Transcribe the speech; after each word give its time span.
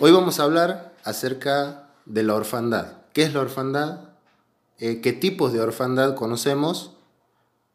Hoy 0.00 0.12
vamos 0.12 0.38
a 0.38 0.44
hablar 0.44 0.94
acerca 1.02 1.90
de 2.06 2.22
la 2.22 2.36
orfandad. 2.36 2.98
¿Qué 3.12 3.22
es 3.22 3.34
la 3.34 3.40
orfandad? 3.40 4.10
Eh, 4.78 5.00
¿Qué 5.00 5.12
tipos 5.12 5.52
de 5.52 5.60
orfandad 5.60 6.14
conocemos? 6.14 6.92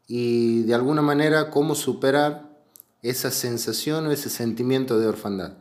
Y 0.06 0.62
de 0.62 0.74
alguna 0.74 1.02
manera 1.02 1.50
cómo 1.50 1.74
superar 1.74 2.48
esa 3.02 3.30
sensación 3.30 4.06
o 4.06 4.10
ese 4.10 4.30
sentimiento 4.30 4.98
de 4.98 5.06
orfandad. 5.06 5.52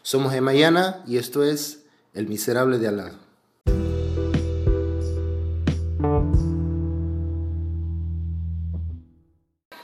Somos 0.00 0.32
Emayana 0.32 1.04
y 1.06 1.18
esto 1.18 1.42
es 1.42 1.84
El 2.14 2.26
Miserable 2.26 2.78
de 2.78 2.88
al 2.88 3.18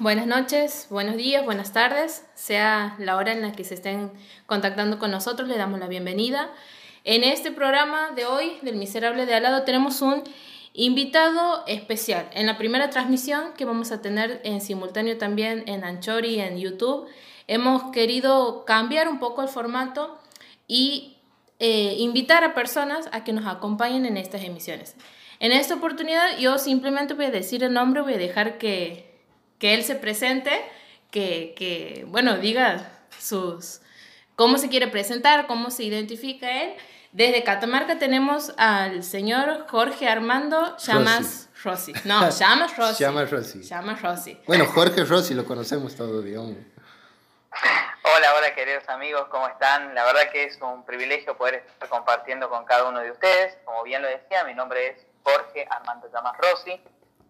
Buenas 0.04 0.26
noches, 0.26 0.86
buenos 0.90 1.16
días, 1.16 1.46
buenas 1.46 1.72
tardes, 1.72 2.26
sea 2.34 2.94
la 2.98 3.16
hora 3.16 3.32
en 3.32 3.40
la 3.40 3.52
que 3.52 3.64
se 3.64 3.72
estén 3.72 4.12
contactando 4.44 4.98
con 4.98 5.10
nosotros, 5.10 5.48
le 5.48 5.56
damos 5.56 5.80
la 5.80 5.88
bienvenida. 5.88 6.50
En 7.04 7.24
este 7.24 7.50
programa 7.50 8.10
de 8.10 8.26
hoy, 8.26 8.58
del 8.60 8.76
Miserable 8.76 9.24
de 9.24 9.32
al 9.32 9.44
lado, 9.44 9.62
tenemos 9.62 10.02
un 10.02 10.22
invitado 10.74 11.64
especial. 11.66 12.28
En 12.34 12.44
la 12.44 12.58
primera 12.58 12.90
transmisión 12.90 13.54
que 13.56 13.64
vamos 13.64 13.92
a 13.92 14.02
tener 14.02 14.42
en 14.44 14.60
simultáneo 14.60 15.16
también 15.16 15.64
en 15.68 15.84
Anchor 15.84 16.26
y 16.26 16.38
en 16.38 16.58
YouTube, 16.58 17.08
hemos 17.46 17.90
querido 17.90 18.66
cambiar 18.66 19.08
un 19.08 19.18
poco 19.18 19.40
el 19.40 19.48
formato 19.48 20.18
y 20.68 21.16
eh, 21.60 21.94
invitar 21.96 22.44
a 22.44 22.52
personas 22.52 23.08
a 23.10 23.24
que 23.24 23.32
nos 23.32 23.46
acompañen 23.46 24.04
en 24.04 24.18
estas 24.18 24.44
emisiones. 24.44 24.96
En 25.40 25.50
esta 25.50 25.76
oportunidad 25.76 26.36
yo 26.36 26.58
simplemente 26.58 27.14
voy 27.14 27.24
a 27.24 27.30
decir 27.30 27.64
el 27.64 27.72
nombre, 27.72 28.02
voy 28.02 28.12
a 28.12 28.18
dejar 28.18 28.58
que 28.58 29.13
que 29.64 29.72
él 29.72 29.82
se 29.82 29.94
presente, 29.94 30.62
que, 31.10 31.54
que, 31.56 32.04
bueno, 32.08 32.36
diga 32.36 32.86
sus, 33.18 33.80
cómo 34.36 34.58
se 34.58 34.68
quiere 34.68 34.88
presentar, 34.88 35.46
cómo 35.46 35.70
se 35.70 35.84
identifica 35.84 36.64
él. 36.64 36.74
Desde 37.12 37.42
Catamarca 37.44 37.98
tenemos 37.98 38.52
al 38.58 39.02
señor 39.02 39.66
Jorge 39.70 40.06
Armando 40.06 40.76
Llamas 40.76 41.48
Rossi. 41.62 41.94
No, 42.04 42.28
Llamas 42.38 42.76
Rossi. 42.76 43.04
Llamas 43.04 43.30
Rossi. 43.30 43.62
Llamas 43.62 44.02
Rossi. 44.02 44.38
Bueno, 44.46 44.66
Jorge 44.66 45.02
Rossi 45.02 45.32
lo 45.32 45.46
conocemos 45.46 45.96
todos, 45.96 46.22
digamos. 46.22 46.58
Hola, 48.02 48.34
hola 48.36 48.54
queridos 48.54 48.86
amigos, 48.90 49.28
¿cómo 49.30 49.48
están? 49.48 49.94
La 49.94 50.04
verdad 50.04 50.30
que 50.30 50.44
es 50.44 50.60
un 50.60 50.84
privilegio 50.84 51.38
poder 51.38 51.64
estar 51.66 51.88
compartiendo 51.88 52.50
con 52.50 52.66
cada 52.66 52.86
uno 52.86 53.00
de 53.00 53.12
ustedes. 53.12 53.56
Como 53.64 53.82
bien 53.82 54.02
lo 54.02 54.08
decía, 54.08 54.44
mi 54.44 54.52
nombre 54.52 54.88
es 54.88 55.06
Jorge 55.22 55.66
Armando 55.70 56.06
Llamas 56.12 56.36
Rossi 56.36 56.78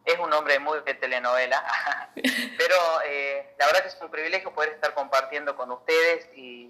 es 0.04 0.18
un 0.18 0.32
hombre 0.32 0.58
muy 0.58 0.80
de 0.80 0.94
telenovela, 0.94 1.64
pero 2.14 2.76
eh, 3.06 3.54
la 3.58 3.66
verdad 3.66 3.82
que 3.82 3.88
es 3.88 3.98
un 4.00 4.10
privilegio 4.10 4.52
poder 4.52 4.70
estar 4.70 4.92
compartiendo 4.94 5.56
con 5.56 5.70
ustedes 5.70 6.28
y, 6.34 6.68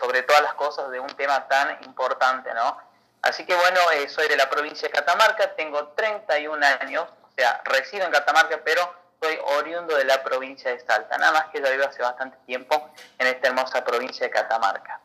sobre 0.00 0.22
todas 0.22 0.42
las 0.42 0.54
cosas 0.54 0.90
de 0.90 0.98
un 0.98 1.08
tema 1.08 1.46
tan 1.48 1.78
importante, 1.84 2.52
¿no? 2.52 2.78
Así 3.22 3.46
que 3.46 3.54
bueno, 3.54 3.78
eh, 3.92 4.08
soy 4.08 4.26
de 4.28 4.36
la 4.36 4.50
provincia 4.50 4.88
de 4.88 4.92
Catamarca, 4.92 5.54
tengo 5.54 5.88
31 5.88 6.64
años, 6.80 7.04
o 7.22 7.30
sea, 7.36 7.60
resido 7.64 8.04
en 8.04 8.10
Catamarca, 8.10 8.60
pero 8.64 8.94
soy 9.22 9.38
oriundo 9.58 9.96
de 9.96 10.04
la 10.04 10.22
provincia 10.22 10.70
de 10.70 10.80
Salta, 10.80 11.16
nada 11.18 11.32
más 11.32 11.44
que 11.46 11.62
ya 11.62 11.70
vivo 11.70 11.84
hace 11.84 12.02
bastante 12.02 12.36
tiempo 12.46 12.90
en 13.18 13.26
esta 13.28 13.48
hermosa 13.48 13.84
provincia 13.84 14.26
de 14.26 14.30
Catamarca. 14.30 15.00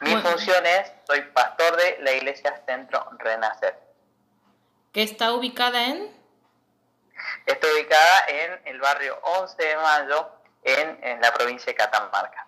Mi 0.00 0.16
función 0.16 0.64
es, 0.64 0.92
soy 1.06 1.22
pastor 1.32 1.76
de 1.76 1.98
la 2.00 2.12
iglesia 2.12 2.62
Centro 2.64 3.08
Renacer. 3.18 3.76
¿Que 4.92 5.02
está 5.02 5.32
ubicada 5.32 5.84
en? 5.84 6.17
Está 7.48 7.66
ubicada 7.74 8.26
en 8.28 8.60
el 8.66 8.78
barrio 8.78 9.18
11 9.22 9.56
de 9.56 9.76
Mayo, 9.76 10.28
en, 10.62 11.18
la 11.18 11.32
provincia 11.32 11.72
de 11.72 11.74
Catamarca. 11.74 12.46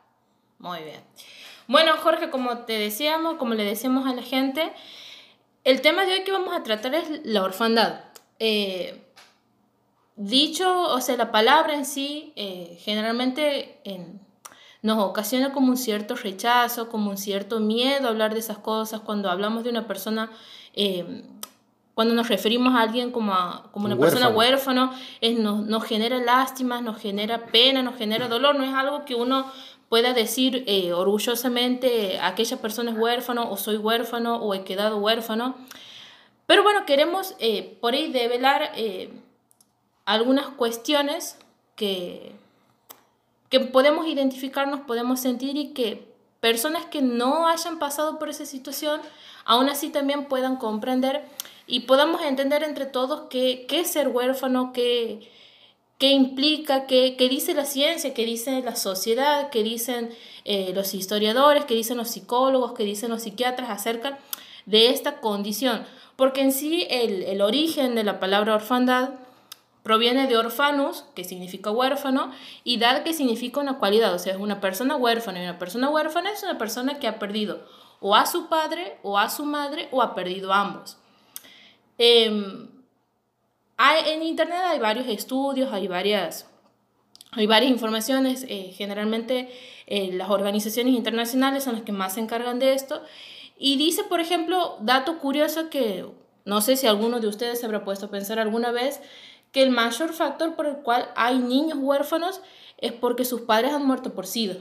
Muy 0.59 0.81
bien. 0.81 1.03
Bueno, 1.67 1.97
Jorge, 1.97 2.29
como 2.29 2.67
te 2.67 2.75
decíamos, 2.75 3.37
como 3.39 3.55
le 3.55 3.65
decíamos 3.65 4.07
a 4.07 4.15
la 4.15 4.21
gente, 4.21 4.75
el 5.65 5.81
tema 5.81 6.05
de 6.05 6.13
hoy 6.13 6.25
que 6.25 6.33
vamos 6.33 6.55
a 6.55 6.63
tratar 6.63 6.95
es 6.95 7.25
la 7.25 7.43
orfandad. 7.43 8.05
Eh, 8.41 9.03
dicho, 10.17 10.83
o 10.83 11.01
sea, 11.01 11.17
la 11.17 11.33
palabra 11.33 11.73
en 11.73 11.87
sí, 11.87 12.35
eh, 12.37 12.79
generalmente 12.83 13.81
nos 14.83 14.99
ocasiona 14.99 15.51
como 15.55 15.69
un 15.69 15.79
cierto 15.79 16.15
rechazo, 16.15 16.91
como 16.91 17.09
un 17.09 17.17
cierto 17.17 17.59
miedo 17.59 18.07
a 18.07 18.11
hablar 18.11 18.35
de 18.35 18.41
esas 18.41 18.59
cosas 18.59 19.01
cuando 19.01 19.31
hablamos 19.31 19.65
de 19.65 19.71
una 19.71 19.87
persona 19.87 20.31
eh, 20.75 21.25
cuando 21.95 22.15
nos 22.15 22.29
referimos 22.29 22.75
a 22.75 22.83
alguien 22.83 23.11
como, 23.11 23.35
como 23.73 23.87
una 23.87 23.97
persona 23.97 24.29
huérfano, 24.29 24.93
es, 25.21 25.39
nos, 25.39 25.67
nos, 25.67 25.85
genera 25.85 26.19
lástima, 26.19 26.81
nos 26.81 26.99
genera 26.99 27.47
pena, 27.47 27.83
nos 27.83 27.97
genera 27.97 28.29
dolor, 28.29 28.55
no 28.55 28.65
es 28.65 28.73
algo 28.73 29.05
que 29.05 29.15
uno 29.15 29.47
pueda 29.91 30.13
decir 30.13 30.63
eh, 30.67 30.93
orgullosamente, 30.93 32.21
aquella 32.21 32.57
persona 32.59 32.93
es 32.93 32.97
huérfano 32.97 33.51
o 33.51 33.57
soy 33.57 33.77
huérfano 33.77 34.37
o 34.37 34.55
he 34.55 34.63
quedado 34.63 34.99
huérfano. 34.99 35.57
Pero 36.47 36.63
bueno, 36.63 36.87
queremos 36.87 37.35
eh, 37.41 37.77
por 37.81 37.95
ahí 37.95 38.11
develar 38.13 38.71
eh, 38.77 39.13
algunas 40.05 40.47
cuestiones 40.47 41.39
que, 41.75 42.33
que 43.49 43.59
podemos 43.59 44.07
identificarnos, 44.07 44.81
podemos 44.81 45.21
sentir 45.21 45.57
y 45.57 45.73
que 45.73 46.09
personas 46.39 46.87
que 46.87 47.03
no 47.03 47.49
hayan 47.49 47.81
pasado 47.81 48.19
por 48.21 48.29
esa 48.29 48.47
situación, 48.47 49.01
aún 49.45 49.69
así 49.69 49.91
también 49.91 50.27
puedan 50.27 50.57
comprender 50.57 51.25
y 51.71 51.81
podamos 51.81 52.23
entender 52.23 52.63
entre 52.63 52.87
todos 52.87 53.29
qué, 53.31 53.67
qué 53.69 53.81
es 53.81 53.91
ser 53.91 54.09
huérfano, 54.09 54.73
qué, 54.73 55.31
qué 55.99 56.11
implica, 56.11 56.87
qué, 56.87 57.17
qué, 57.17 57.29
dice 57.29 57.55
la 57.55 57.65
ciencia, 57.65 58.13
qué 58.13 58.25
dice 58.25 58.61
la 58.63 58.75
sociedad, 58.75 59.51
qué 59.51 59.63
dicen 59.63 60.11
eh, 60.45 60.73
los 60.75 60.95
historiadores, 60.95 61.65
qué 61.65 61.75
dicen 61.75 61.97
los 61.97 62.09
psicólogos, 62.09 62.73
qué 62.73 62.85
dicen 62.85 63.11
los 63.11 63.23
psiquiatras 63.23 63.71
acerca 63.71 64.19
de 64.67 64.89
esta 64.89 65.21
condición. 65.21 65.85
Porque 66.17 66.43
en 66.43 66.53
sí 66.53 66.87
el, 66.91 67.23
el 67.23 67.41
origen 67.41 67.95
de 67.95 68.05
la 68.05 68.19
palabra 68.19 68.57
orfandad 68.57 69.11
proviene 69.83 70.27
de 70.27 70.37
orfanus, 70.37 71.05
que 71.15 71.25
significa 71.25 71.71
huérfano, 71.71 72.33
y 72.65 72.79
dad, 72.79 73.03
que 73.05 73.15
significa 73.15 73.61
una 73.61 73.79
cualidad, 73.79 74.13
o 74.13 74.19
sea, 74.19 74.35
es 74.35 74.41
una 74.41 74.61
persona 74.61 74.97
huérfana, 74.97 75.41
y 75.41 75.45
una 75.45 75.59
persona 75.59 75.89
huérfana 75.89 76.33
es 76.33 76.43
una 76.43 76.59
persona 76.59 76.99
que 76.99 77.09
ha 77.09 77.19
perdido 77.19 77.61
o 78.01 78.17
a 78.17 78.27
su 78.27 78.49
padre, 78.49 78.99
o 79.03 79.19
a 79.19 79.29
su 79.29 79.45
madre, 79.45 79.89
o 79.93 80.03
ha 80.03 80.15
perdido 80.15 80.53
ambos. 80.53 81.00
Em, 82.03 82.67
hay, 83.77 84.15
en 84.15 84.23
Internet 84.23 84.59
hay 84.65 84.79
varios 84.79 85.07
estudios, 85.07 85.71
hay 85.71 85.87
varias, 85.87 86.47
hay 87.33 87.47
varias 87.47 87.71
informaciones, 87.71 88.47
eh, 88.49 88.73
generalmente 88.75 89.51
eh, 89.87 90.11
las 90.15 90.31
organizaciones 90.31 90.95
internacionales 90.95 91.65
son 91.65 91.75
las 91.75 91.83
que 91.83 91.93
más 91.93 92.15
se 92.15 92.21
encargan 92.21 92.59
de 92.59 92.73
esto. 92.73 93.03
Y 93.59 93.77
dice, 93.77 94.03
por 94.05 94.19
ejemplo, 94.19 94.79
dato 94.81 95.19
curioso 95.19 95.69
que 95.69 96.07
no 96.47 96.63
sé 96.63 96.77
si 96.77 96.87
alguno 96.87 97.21
de 97.21 97.29
ustedes 97.29 97.61
se 97.61 97.67
habrá 97.67 97.85
puesto 97.85 98.07
a 98.07 98.11
pensar 98.11 98.39
alguna 98.39 98.73
vez, 98.73 99.01
que 99.53 99.63
el 99.63 99.71
mayor 99.71 100.15
factor 100.15 100.55
por 100.55 100.67
el 100.67 100.77
cual 100.77 101.11
hay 101.17 101.39
niños 101.39 101.79
huérfanos 101.83 102.41
es 102.79 102.93
porque 102.93 103.27
sus 103.27 103.43
padres 103.43 103.75
han 103.75 103.87
muerto 103.87 104.15
por 104.15 104.27
SIDA. 104.27 104.57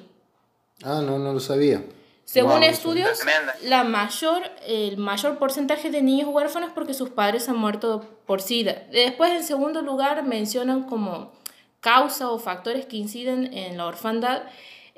Ah, 0.84 1.02
no, 1.02 1.18
no 1.18 1.32
lo 1.32 1.40
sabía. 1.40 1.86
Según 2.32 2.62
estudios, 2.62 3.22
la 3.64 3.84
mayor, 3.84 4.44
el 4.68 4.98
mayor 4.98 5.40
porcentaje 5.40 5.90
de 5.90 6.04
niños 6.04 6.30
huérfanos 6.32 6.70
porque 6.76 6.94
sus 6.94 7.10
padres 7.10 7.50
han 7.50 7.58
muerto 7.58 8.06
por 8.28 8.44
SIDA. 8.44 8.84
Después, 8.92 9.32
en 9.32 9.44
segundo 9.44 9.82
lugar, 9.82 10.24
mencionan 10.24 10.84
como 10.84 11.32
causa 11.80 12.30
o 12.30 12.38
factores 12.38 12.86
que 12.86 12.98
inciden 12.98 13.52
en 13.58 13.78
la 13.78 13.88
orfandad 13.88 14.44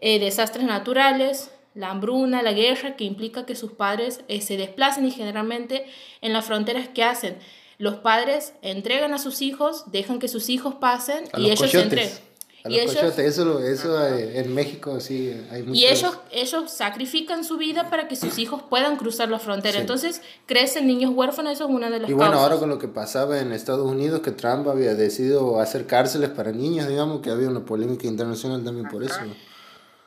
eh, 0.02 0.20
desastres 0.20 0.66
naturales, 0.66 1.52
la 1.74 1.92
hambruna, 1.92 2.42
la 2.42 2.52
guerra, 2.52 2.98
que 2.98 3.06
implica 3.06 3.46
que 3.46 3.56
sus 3.56 3.72
padres 3.72 4.20
eh, 4.28 4.42
se 4.42 4.58
desplacen 4.58 5.06
y 5.06 5.12
generalmente 5.12 5.86
en 6.20 6.34
las 6.34 6.44
fronteras 6.44 6.90
que 6.90 7.06
hacen. 7.06 7.38
Los 7.78 7.96
padres 7.96 8.56
entregan 8.62 9.14
a 9.14 9.20
sus 9.20 9.42
hijos, 9.42 9.90
dejan 9.90 10.20
que 10.20 10.28
sus 10.28 10.50
hijos 10.50 10.76
pasen 10.76 11.24
y 11.38 11.50
ellos 11.50 11.72
se 11.72 11.82
entregan 11.82 12.31
y 12.66 12.80
ellos, 12.80 13.18
eso, 13.18 13.60
eso 13.60 14.08
en 14.08 14.54
México 14.54 15.00
sí 15.00 15.34
hay 15.50 15.66
Y 15.74 15.86
ellos, 15.86 16.18
ellos 16.32 16.72
sacrifican 16.72 17.44
su 17.44 17.58
vida 17.58 17.90
para 17.90 18.08
que 18.08 18.16
sus 18.16 18.38
hijos 18.38 18.62
puedan 18.70 18.98
cruzar 18.98 19.30
la 19.30 19.40
frontera. 19.40 19.80
Entonces 19.80 20.22
crecen 20.46 20.88
niños 20.88 21.12
huérfanos, 21.14 21.54
eso 21.54 21.66
es 21.66 21.72
una 21.72 21.90
de 21.90 22.00
las 22.00 22.10
Y 22.10 22.14
bueno, 22.14 22.40
ahora 22.40 22.58
con 22.58 22.70
lo 22.70 22.78
que 22.78 22.88
pasaba 22.88 23.40
en 23.40 23.52
Estados 23.52 23.90
Unidos, 23.90 24.22
que 24.22 24.32
Trump 24.32 24.68
había 24.68 24.94
decidido 24.96 25.60
hacer 25.60 25.88
cárceles 25.88 26.30
para 26.30 26.52
niños, 26.52 26.88
digamos, 26.88 27.22
que 27.22 27.32
había 27.32 27.50
una 27.50 27.66
polémica 27.66 28.08
internacional 28.08 28.64
también 28.64 28.88
por 28.90 29.04
eso. 29.04 29.20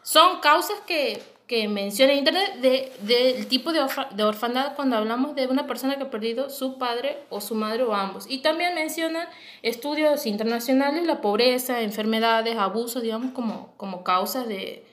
Son 0.03 0.41
causas 0.41 0.77
que 0.87 1.23
que 1.47 1.69
menciona 1.69 2.15
Internet 2.15 2.57
del 2.61 2.91
de, 3.07 3.47
tipo 3.49 3.73
de, 3.73 3.81
de, 4.15 4.23
orfandad 4.23 4.75
cuando 4.75 4.97
hablamos 4.97 5.35
de 5.35 5.47
una 5.47 5.67
persona 5.67 5.97
que 5.97 6.05
ha 6.05 6.11
perdido 6.11 6.49
su 6.49 6.79
padre 6.79 7.19
o 7.29 7.41
su 7.43 7.55
madre 7.55 7.83
o 7.83 7.95
ambos. 7.95 8.25
Y 8.29 8.39
también 8.39 8.75
menciona 8.75 9.29
estudios 9.63 10.25
internacionales, 10.25 11.05
la 11.07 11.21
pobreza, 11.21 11.83
enfermedades, 11.83 12.57
abusos, 12.57 13.03
digamos, 13.03 13.33
como, 13.33 13.75
como 13.77 14.05
causas 14.05 14.49
de, 14.49 14.85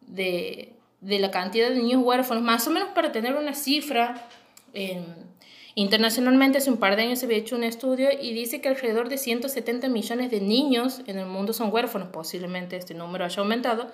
de, 0.00 0.72
de 1.00 1.18
la 1.20 1.30
cantidad 1.30 1.68
de 1.68 1.76
niños 1.76 2.02
huérfanos, 2.02 2.42
más 2.42 2.66
o 2.66 2.70
menos 2.70 2.88
para 2.88 3.12
tener 3.12 3.36
una 3.36 3.54
cifra. 3.54 4.28
internacionalmente 5.76 6.58
hace 6.58 6.70
un 6.70 6.78
par 6.78 6.96
de 6.96 7.02
años 7.02 7.20
se 7.20 7.26
había 7.26 7.38
hecho 7.38 7.54
un 7.54 7.62
estudio 7.62 8.08
y 8.10 8.32
dice 8.32 8.60
que 8.60 8.68
alrededor 8.68 9.08
de 9.08 9.18
170 9.18 9.88
millones 9.88 10.30
de 10.32 10.40
niños 10.40 11.02
en 11.06 11.18
el 11.18 11.26
mundo 11.26 11.52
son 11.52 11.72
huérfanos, 11.72 12.08
posiblemente 12.08 12.76
este 12.76 12.94
número 12.94 13.24
haya 13.24 13.40
aumentado. 13.40 13.92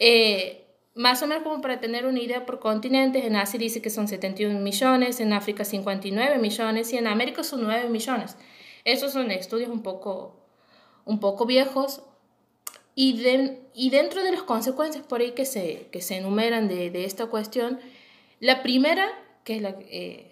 Eh, 0.00 0.61
más 0.94 1.22
o 1.22 1.26
menos 1.26 1.42
como 1.42 1.60
para 1.62 1.80
tener 1.80 2.06
una 2.06 2.20
idea 2.20 2.44
por 2.44 2.60
continentes, 2.60 3.24
en 3.24 3.36
Asia 3.36 3.58
dice 3.58 3.80
que 3.80 3.90
son 3.90 4.08
71 4.08 4.60
millones, 4.60 5.20
en 5.20 5.32
África 5.32 5.64
59 5.64 6.38
millones 6.38 6.92
y 6.92 6.98
en 6.98 7.06
América 7.06 7.42
son 7.42 7.62
9 7.62 7.88
millones. 7.88 8.36
Esos 8.84 9.12
son 9.12 9.30
estudios 9.30 9.70
un 9.70 9.82
poco, 9.82 10.36
un 11.04 11.18
poco 11.20 11.46
viejos 11.46 12.02
y, 12.94 13.24
y 13.74 13.90
dentro 13.90 14.22
de 14.22 14.32
las 14.32 14.42
consecuencias 14.42 15.04
por 15.06 15.20
ahí 15.20 15.32
que 15.32 15.46
se, 15.46 15.88
que 15.90 16.02
se 16.02 16.16
enumeran 16.16 16.68
de, 16.68 16.90
de 16.90 17.04
esta 17.04 17.26
cuestión, 17.26 17.80
la 18.40 18.62
primera, 18.62 19.08
que 19.44 19.56
es 19.56 19.62
la... 19.62 19.76
Eh, 19.90 20.28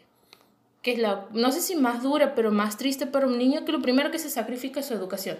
que 0.82 0.92
es 0.92 0.98
la, 0.98 1.26
no 1.32 1.52
sé 1.52 1.60
si 1.60 1.76
más 1.76 2.02
dura, 2.02 2.34
pero 2.34 2.50
más 2.50 2.78
triste 2.78 3.06
para 3.06 3.26
un 3.26 3.36
niño, 3.36 3.66
que 3.66 3.72
lo 3.72 3.82
primero 3.82 4.10
que 4.10 4.18
se 4.18 4.30
sacrifica 4.30 4.80
es 4.80 4.86
su 4.86 4.94
educación. 4.94 5.38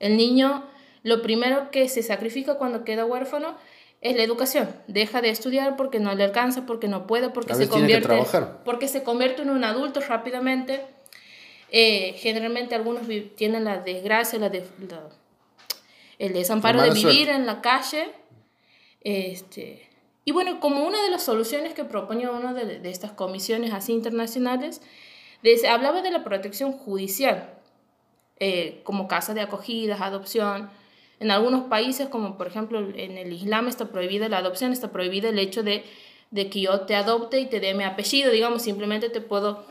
El 0.00 0.18
niño, 0.18 0.64
lo 1.02 1.22
primero 1.22 1.70
que 1.70 1.88
se 1.88 2.02
sacrifica 2.02 2.56
cuando 2.56 2.84
queda 2.84 3.06
huérfano 3.06 3.56
es 4.04 4.14
la 4.16 4.22
educación. 4.22 4.68
Deja 4.86 5.22
de 5.22 5.30
estudiar 5.30 5.76
porque 5.76 5.98
no 5.98 6.14
le 6.14 6.22
alcanza, 6.24 6.66
porque 6.66 6.88
no 6.88 7.06
puede, 7.06 7.30
porque, 7.30 7.54
se 7.54 7.68
convierte, 7.68 8.22
porque 8.64 8.86
se 8.86 9.02
convierte 9.02 9.42
en 9.42 9.50
un 9.50 9.64
adulto 9.64 10.00
rápidamente. 10.00 10.82
Eh, 11.70 12.14
generalmente 12.18 12.74
algunos 12.74 13.02
tienen 13.34 13.64
la 13.64 13.78
desgracia, 13.78 14.38
la, 14.38 14.52
el 16.18 16.32
desamparo 16.34 16.82
de 16.82 16.90
vivir 16.90 17.30
en 17.30 17.46
la 17.46 17.62
calle. 17.62 18.10
Este, 19.00 19.88
y 20.26 20.32
bueno, 20.32 20.60
como 20.60 20.84
una 20.84 21.02
de 21.02 21.10
las 21.10 21.22
soluciones 21.22 21.72
que 21.72 21.84
propone 21.84 22.28
una 22.28 22.52
de, 22.52 22.78
de 22.78 22.90
estas 22.90 23.12
comisiones 23.12 23.72
así 23.72 23.92
internacionales, 23.94 24.82
hablaba 25.66 26.02
de 26.02 26.10
la 26.10 26.22
protección 26.24 26.72
judicial, 26.72 27.54
eh, 28.38 28.82
como 28.84 29.08
casa 29.08 29.32
de 29.32 29.40
acogidas, 29.40 30.02
adopción, 30.02 30.68
en 31.24 31.30
algunos 31.30 31.64
países, 31.68 32.08
como 32.08 32.36
por 32.36 32.46
ejemplo 32.46 32.78
en 32.80 33.16
el 33.16 33.32
Islam, 33.32 33.66
está 33.66 33.86
prohibida 33.86 34.28
la 34.28 34.38
adopción, 34.38 34.72
está 34.72 34.92
prohibida 34.92 35.30
el 35.30 35.38
hecho 35.38 35.62
de, 35.62 35.82
de 36.30 36.50
que 36.50 36.60
yo 36.60 36.82
te 36.82 36.94
adopte 36.94 37.40
y 37.40 37.46
te 37.46 37.60
dé 37.60 37.72
mi 37.72 37.82
apellido, 37.82 38.30
digamos, 38.30 38.60
simplemente 38.60 39.08
te 39.08 39.22
puedo, 39.22 39.64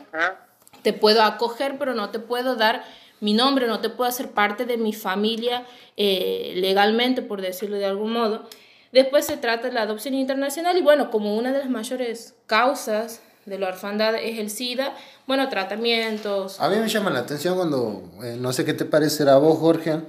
te 0.82 0.92
puedo 0.92 1.22
acoger, 1.22 1.78
pero 1.78 1.94
no 1.94 2.10
te 2.10 2.18
puedo 2.18 2.56
dar 2.56 2.82
mi 3.20 3.34
nombre, 3.34 3.68
no 3.68 3.78
te 3.78 3.88
puedo 3.88 4.08
hacer 4.08 4.32
parte 4.32 4.66
de 4.66 4.78
mi 4.78 4.92
familia 4.92 5.64
eh, 5.96 6.54
legalmente, 6.56 7.22
por 7.22 7.40
decirlo 7.40 7.76
de 7.76 7.86
algún 7.86 8.12
modo. 8.12 8.48
Después 8.90 9.24
se 9.24 9.36
trata 9.36 9.68
de 9.68 9.74
la 9.74 9.82
adopción 9.82 10.14
internacional 10.14 10.76
y 10.76 10.82
bueno, 10.82 11.12
como 11.12 11.36
una 11.36 11.52
de 11.52 11.60
las 11.60 11.70
mayores 11.70 12.34
causas 12.46 13.22
de 13.46 13.58
la 13.58 13.68
orfandad 13.68 14.14
es 14.14 14.38
el 14.38 14.50
SIDA, 14.50 14.94
bueno, 15.26 15.48
tratamientos. 15.48 16.60
A 16.60 16.68
mí 16.68 16.76
me 16.76 16.88
llama 16.88 17.10
la 17.10 17.20
atención 17.20 17.56
cuando, 17.56 18.10
eh, 18.22 18.36
no 18.40 18.52
sé 18.52 18.64
qué 18.64 18.74
te 18.74 18.84
parecerá 18.84 19.34
a 19.34 19.38
vos, 19.38 19.58
Jorge, 19.58 20.00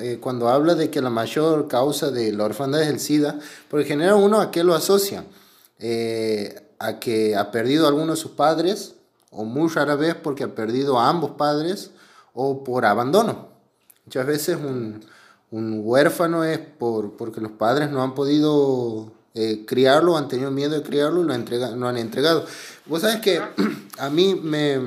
eh, 0.00 0.18
cuando, 0.20 0.48
habla 0.48 0.74
de 0.74 0.90
que 0.90 1.00
la 1.00 1.10
mayor 1.10 1.68
causa 1.68 2.10
de 2.10 2.32
la 2.32 2.44
orfandad 2.44 2.82
es 2.82 2.88
el 2.88 3.00
SIDA, 3.00 3.38
porque 3.68 3.86
genera 3.86 4.14
uno 4.14 4.40
a 4.40 4.50
qué 4.50 4.64
lo 4.64 4.74
asocia, 4.74 5.24
eh, 5.78 6.72
a 6.78 6.98
que 6.98 7.36
ha 7.36 7.50
perdido 7.50 7.84
a 7.84 7.88
alguno 7.88 8.12
de 8.12 8.16
sus 8.16 8.32
padres, 8.32 8.94
o 9.30 9.44
muy 9.44 9.68
rara 9.68 9.94
vez 9.94 10.14
porque 10.14 10.44
ha 10.44 10.54
perdido 10.54 10.98
a 10.98 11.08
ambos 11.08 11.32
padres, 11.32 11.90
o 12.32 12.64
por 12.64 12.86
abandono. 12.86 13.48
Muchas 14.06 14.26
veces 14.26 14.56
un, 14.56 15.04
un 15.50 15.80
huérfano 15.84 16.44
es 16.44 16.58
por, 16.58 17.16
porque 17.16 17.40
los 17.40 17.52
padres 17.52 17.90
no 17.90 18.02
han 18.02 18.14
podido 18.14 19.12
eh, 19.40 19.64
criarlo, 19.64 20.16
han 20.16 20.26
tenido 20.26 20.50
miedo 20.50 20.74
de 20.74 20.82
criarlo 20.82 21.22
y 21.22 21.24
lo, 21.24 21.32
entrega, 21.32 21.70
lo 21.70 21.86
han 21.86 21.96
entregado. 21.96 22.44
Vos 22.86 23.02
sabes 23.02 23.20
que 23.20 23.40
a 23.98 24.10
mí 24.10 24.34
me, 24.34 24.80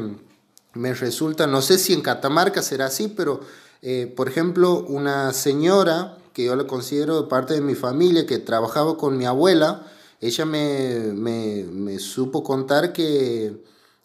me, 0.74 0.94
resulta, 0.94 1.48
no 1.48 1.62
sé 1.62 1.78
si 1.78 1.94
en 1.94 2.02
Catamarca 2.02 2.62
será 2.62 2.88
así, 2.88 3.08
pero 3.08 3.40
eh, 3.82 4.12
por 4.14 4.28
ejemplo, 4.28 4.80
una 4.90 5.32
señora 5.32 6.18
que 6.34 6.44
yo 6.44 6.58
la 6.58 6.66
considero 6.66 7.30
parte 7.30 7.54
de 7.54 7.62
mi 7.62 7.76
familia, 7.76 8.26
que 8.26 8.40
trabajaba 8.40 8.98
con 8.98 9.18
mi 9.18 9.24
abuela, 9.26 9.88
ella 10.20 10.44
me, 10.44 11.14
me, 11.14 11.64
me 11.72 11.98
supo 12.00 12.44
contar 12.44 12.92
que 12.92 13.54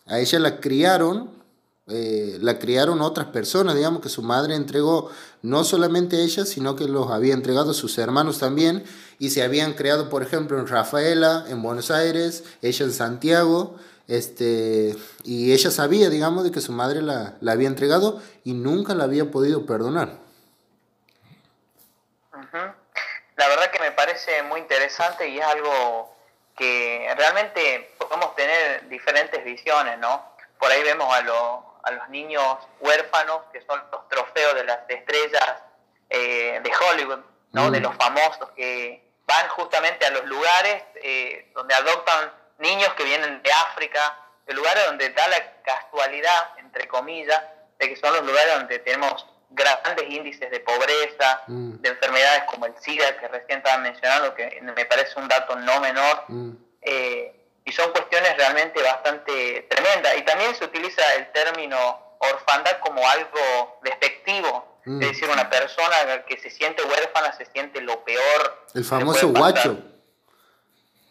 a 0.06 0.20
ella 0.20 0.38
la 0.38 0.60
criaron 0.60 1.28
eh, 1.88 2.38
la 2.40 2.58
criaron 2.58 3.00
otras 3.00 3.28
personas, 3.28 3.76
digamos 3.76 4.02
que 4.02 4.08
su 4.08 4.22
madre 4.22 4.56
entregó 4.56 5.10
no 5.42 5.62
solamente 5.62 6.22
ella, 6.22 6.44
sino 6.44 6.74
que 6.74 6.88
los 6.88 7.10
había 7.10 7.32
entregado 7.32 7.72
sus 7.74 7.96
hermanos 7.98 8.38
también, 8.40 8.84
y 9.18 9.30
se 9.30 9.42
habían 9.42 9.74
creado, 9.74 10.08
por 10.08 10.22
ejemplo, 10.22 10.58
en 10.58 10.66
Rafaela, 10.66 11.44
en 11.48 11.62
Buenos 11.62 11.90
Aires, 11.90 12.44
ella 12.60 12.84
en 12.84 12.92
Santiago, 12.92 13.76
este, 14.08 14.96
y 15.22 15.52
ella 15.52 15.70
sabía, 15.70 16.10
digamos, 16.10 16.44
de 16.44 16.50
que 16.50 16.60
su 16.60 16.72
madre 16.72 17.02
la, 17.02 17.36
la 17.40 17.52
había 17.52 17.68
entregado 17.68 18.20
y 18.44 18.54
nunca 18.54 18.94
la 18.94 19.04
había 19.04 19.30
podido 19.30 19.64
perdonar. 19.66 20.26
La 23.36 23.48
verdad 23.48 23.70
que 23.70 23.80
me 23.80 23.92
parece 23.92 24.42
muy 24.44 24.60
interesante 24.60 25.28
y 25.28 25.38
es 25.38 25.44
algo 25.44 26.16
que 26.56 27.06
realmente 27.16 27.94
podemos 27.98 28.34
tener 28.34 28.88
diferentes 28.88 29.44
visiones, 29.44 29.98
¿no? 29.98 30.24
Por 30.58 30.70
ahí 30.70 30.82
vemos 30.82 31.12
a, 31.12 31.20
lo, 31.20 31.75
a 31.86 31.92
los 31.92 32.08
niños 32.08 32.58
huérfanos, 32.80 33.42
que 33.52 33.60
son 33.62 33.80
los 33.92 34.08
trofeos 34.08 34.54
de 34.54 34.64
las 34.64 34.80
estrellas 34.88 35.54
eh, 36.10 36.60
de 36.62 36.72
Hollywood, 36.74 37.20
¿no? 37.52 37.70
De 37.70 37.78
mm. 37.78 37.82
los 37.82 37.94
famosos 37.94 38.50
que 38.56 39.02
van 39.26 39.48
justamente 39.48 40.04
a 40.04 40.10
los 40.10 40.24
lugares 40.24 40.82
eh, 40.96 41.50
donde 41.54 41.74
adoptan 41.74 42.32
niños 42.58 42.92
que 42.94 43.04
vienen 43.04 43.40
de 43.42 43.52
África, 43.52 44.18
de 44.46 44.54
lugares 44.54 44.84
donde 44.86 45.10
da 45.10 45.28
la 45.28 45.62
casualidad, 45.62 46.50
entre 46.58 46.88
comillas, 46.88 47.40
de 47.78 47.88
que 47.88 47.96
son 47.96 48.12
los 48.14 48.24
lugares 48.24 48.54
donde 48.54 48.78
tenemos 48.80 49.26
grandes 49.50 50.10
índices 50.10 50.50
de 50.50 50.60
pobreza, 50.60 51.42
mm. 51.46 51.76
de 51.76 51.88
enfermedades 51.88 52.44
como 52.44 52.66
el 52.66 52.74
SIDA, 52.80 53.16
que 53.18 53.28
recién 53.28 53.58
estaba 53.58 53.78
mencionando, 53.78 54.34
que 54.34 54.60
me 54.60 54.84
parece 54.86 55.18
un 55.20 55.28
dato 55.28 55.54
no 55.54 55.80
menor. 55.80 56.24
Mm. 56.26 56.52
Eh, 56.82 57.32
y 57.64 57.72
son 57.72 57.90
cuestiones 57.90 58.05
realmente 58.34 58.82
bastante 58.82 59.66
tremendas. 59.68 60.16
Y 60.18 60.22
también 60.22 60.54
se 60.54 60.64
utiliza 60.64 61.02
el 61.14 61.30
término 61.32 62.16
orfandad 62.18 62.78
como 62.80 63.06
algo 63.06 63.78
despectivo, 63.82 64.80
es 64.84 64.92
mm. 64.92 64.98
decir, 65.00 65.28
una 65.28 65.48
persona 65.50 66.24
que 66.26 66.38
se 66.38 66.50
siente 66.50 66.82
huérfana 66.82 67.32
se 67.32 67.46
siente 67.46 67.80
lo 67.80 68.04
peor. 68.04 68.66
El 68.74 68.84
famoso 68.84 69.28
guacho. 69.28 69.78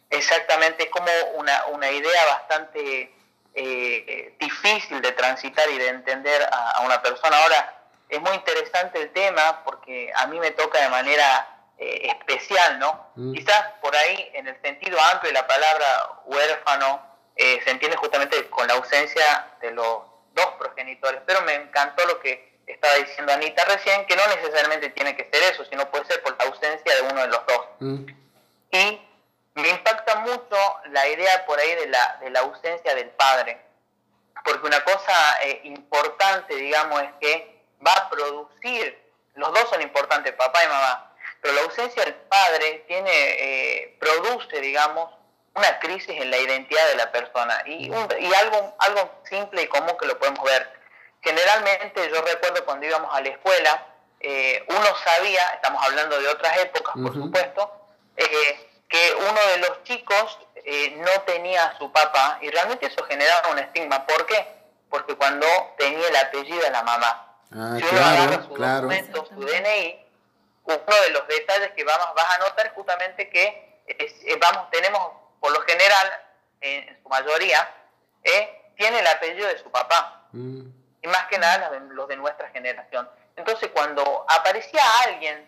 Exactamente, 0.10 0.84
es 0.84 0.90
como 0.90 1.08
una, 1.36 1.66
una 1.68 1.92
idea 1.92 2.26
bastante 2.26 3.14
eh, 3.54 4.36
difícil 4.40 5.02
de 5.02 5.12
transitar 5.12 5.70
y 5.70 5.78
de 5.78 5.90
entender 5.90 6.42
a, 6.44 6.72
a 6.72 6.82
una 6.82 7.02
persona. 7.02 7.38
Ahora, 7.38 7.76
es 8.08 8.22
muy 8.22 8.34
interesante 8.34 9.02
el 9.02 9.12
tema 9.12 9.64
porque 9.64 10.12
a 10.16 10.28
mí 10.28 10.40
me 10.40 10.52
toca 10.52 10.80
de 10.80 10.90
manera 10.90 11.55
eh, 11.78 12.08
especial, 12.08 12.80
¿no? 12.80 13.12
Mm. 13.16 13.34
Quizás 13.34 13.74
por 13.82 13.96
ahí, 13.96 14.32
en 14.34 14.48
el 14.48 14.62
sentido 14.62 14.98
amplio 15.12 15.30
de 15.30 15.34
la 15.34 15.48
palabra 15.48 16.22
huérfano, 16.26 17.06
eh, 17.36 17.60
se 17.64 17.72
entiende 17.72 17.98
justamente 17.98 18.50
con 18.50 18.68
la 18.68 18.76
ausencia 18.76 19.48
de 19.62 19.72
los 19.72 20.04
dos 20.34 20.48
progenitores, 20.58 21.22
pero 21.26 21.42
me 21.42 21.56
encantó 21.56 22.06
lo 22.06 22.20
que 22.20 22.56
estaba 22.66 22.96
diciendo 22.96 23.34
Anita 23.34 23.66
recién, 23.66 24.06
que 24.06 24.16
no 24.16 24.26
necesariamente 24.28 24.90
tiene 24.90 25.16
que 25.16 25.30
ser 25.32 25.54
eso, 25.54 25.66
sino 25.66 25.90
puede 25.92 26.06
ser 26.06 26.22
por 26.24 26.38
la 26.38 26.46
ausencia 26.46 26.96
de 26.96 27.02
uno 27.02 27.22
de 27.22 27.28
los 27.28 27.46
dos. 27.46 27.68
Mm. 27.80 28.06
Y 28.72 29.02
me 29.56 29.70
impacta 29.70 30.16
mucho 30.18 30.58
la 30.92 31.08
idea 31.08 31.46
por 31.46 31.60
ahí 31.60 31.76
de 31.76 31.88
la, 31.88 32.18
de 32.22 32.30
la 32.30 32.42
ausencia 32.42 32.96
del 32.96 33.10
padre, 33.10 33.62
porque 34.44 34.68
una 34.68 34.84
cosa 34.84 35.44
eh, 35.44 35.62
importante, 35.64 36.56
digamos, 36.56 37.02
es 37.04 37.10
que 37.20 37.62
va 37.86 37.94
a 37.94 38.10
producir, 38.10 38.98
los 39.36 39.54
dos 39.54 39.70
son 39.70 39.82
importantes, 39.82 40.34
papá 40.34 40.64
y 40.64 40.68
mamá, 40.68 41.15
pero 41.46 41.58
la 41.58 41.62
ausencia 41.66 42.04
del 42.04 42.16
padre 42.16 42.86
tiene, 42.88 43.12
eh, 43.12 43.98
produce, 44.00 44.60
digamos, 44.62 45.14
una 45.54 45.78
crisis 45.78 46.20
en 46.20 46.32
la 46.32 46.40
identidad 46.40 46.88
de 46.88 46.96
la 46.96 47.12
persona 47.12 47.62
y, 47.68 47.86
y 47.86 48.34
algo, 48.34 48.76
algo 48.80 49.12
simple 49.30 49.62
y 49.62 49.68
común 49.68 49.96
que 50.00 50.08
lo 50.08 50.18
podemos 50.18 50.44
ver. 50.44 50.68
Generalmente 51.22 52.10
yo 52.10 52.20
recuerdo 52.24 52.66
cuando 52.66 52.88
íbamos 52.88 53.14
a 53.14 53.22
la 53.22 53.30
escuela, 53.30 53.86
eh, 54.22 54.66
uno 54.70 54.88
sabía, 55.04 55.42
estamos 55.54 55.86
hablando 55.86 56.20
de 56.20 56.28
otras 56.30 56.58
épocas 56.58 56.96
por 56.96 57.14
supuesto, 57.14 57.90
eh, 58.18 58.68
que 58.90 59.14
uno 59.16 59.40
de 59.54 59.58
los 59.60 59.84
chicos 59.84 60.40
no 60.96 61.22
tenía 61.28 61.64
a 61.66 61.78
su 61.78 61.92
papá 61.92 62.40
y 62.42 62.50
realmente 62.50 62.88
eso 62.88 63.04
generaba 63.04 63.50
un 63.52 63.60
estigma. 63.60 64.08
¿Por 64.08 64.26
qué? 64.26 64.48
Porque 64.90 65.16
cuando 65.16 65.46
tenía 65.78 66.08
el 66.08 66.16
apellido 66.16 66.60
de 66.64 66.72
la 66.72 66.82
mamá, 66.82 67.38
ah, 67.52 67.78
si 67.78 67.86
uno 67.86 68.04
agarra 68.04 68.44
su 68.44 68.56
documento, 68.56 69.28
su 69.28 69.42
DNI, 69.42 70.05
uno 70.66 71.02
de 71.04 71.10
los 71.12 71.28
detalles 71.28 71.72
que 71.72 71.84
vamos, 71.84 72.08
vas 72.16 72.36
a 72.36 72.40
notar 72.40 72.74
justamente 72.74 73.30
que 73.30 73.82
eh, 73.88 74.40
vamos, 74.42 74.70
tenemos, 74.72 75.12
por 75.40 75.52
lo 75.52 75.62
general, 75.62 76.22
en 76.62 77.00
su 77.02 77.10
mayoría, 77.10 77.70
eh, 78.24 78.72
tiene 78.76 79.00
el 79.00 79.08
apellido 79.08 79.48
de 79.48 79.60
su 79.60 79.72
papá. 79.72 80.28
Mm. 80.32 80.68
Y 81.04 81.08
más 81.08 81.28
que 81.28 81.38
nada 81.38 81.70
los 81.80 82.08
de, 82.08 82.16
nuestra 82.16 82.50
generación. 82.50 83.08
Entonces, 83.36 83.70
cuando 83.74 84.26
aparecía 84.28 84.82
alguien 85.04 85.48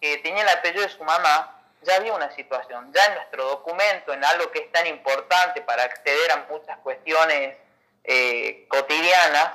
que 0.00 0.18
tenía 0.18 0.42
el 0.42 0.48
apellido 0.50 0.82
de 0.82 0.90
su 0.90 1.02
mamá, 1.02 1.54
ya 1.82 1.96
había 1.96 2.12
una 2.12 2.30
situación. 2.34 2.92
Ya 2.92 3.06
en 3.06 3.14
nuestro 3.14 3.44
documento, 3.44 4.12
en 4.12 4.22
algo 4.22 4.50
que 4.50 4.58
es 4.58 4.72
tan 4.72 4.86
importante 4.86 5.62
para 5.62 5.84
acceder 5.84 6.30
a 6.32 6.46
muchas 6.50 6.76
cuestiones 6.78 7.56
eh, 8.04 8.66
cotidianas, 8.68 9.52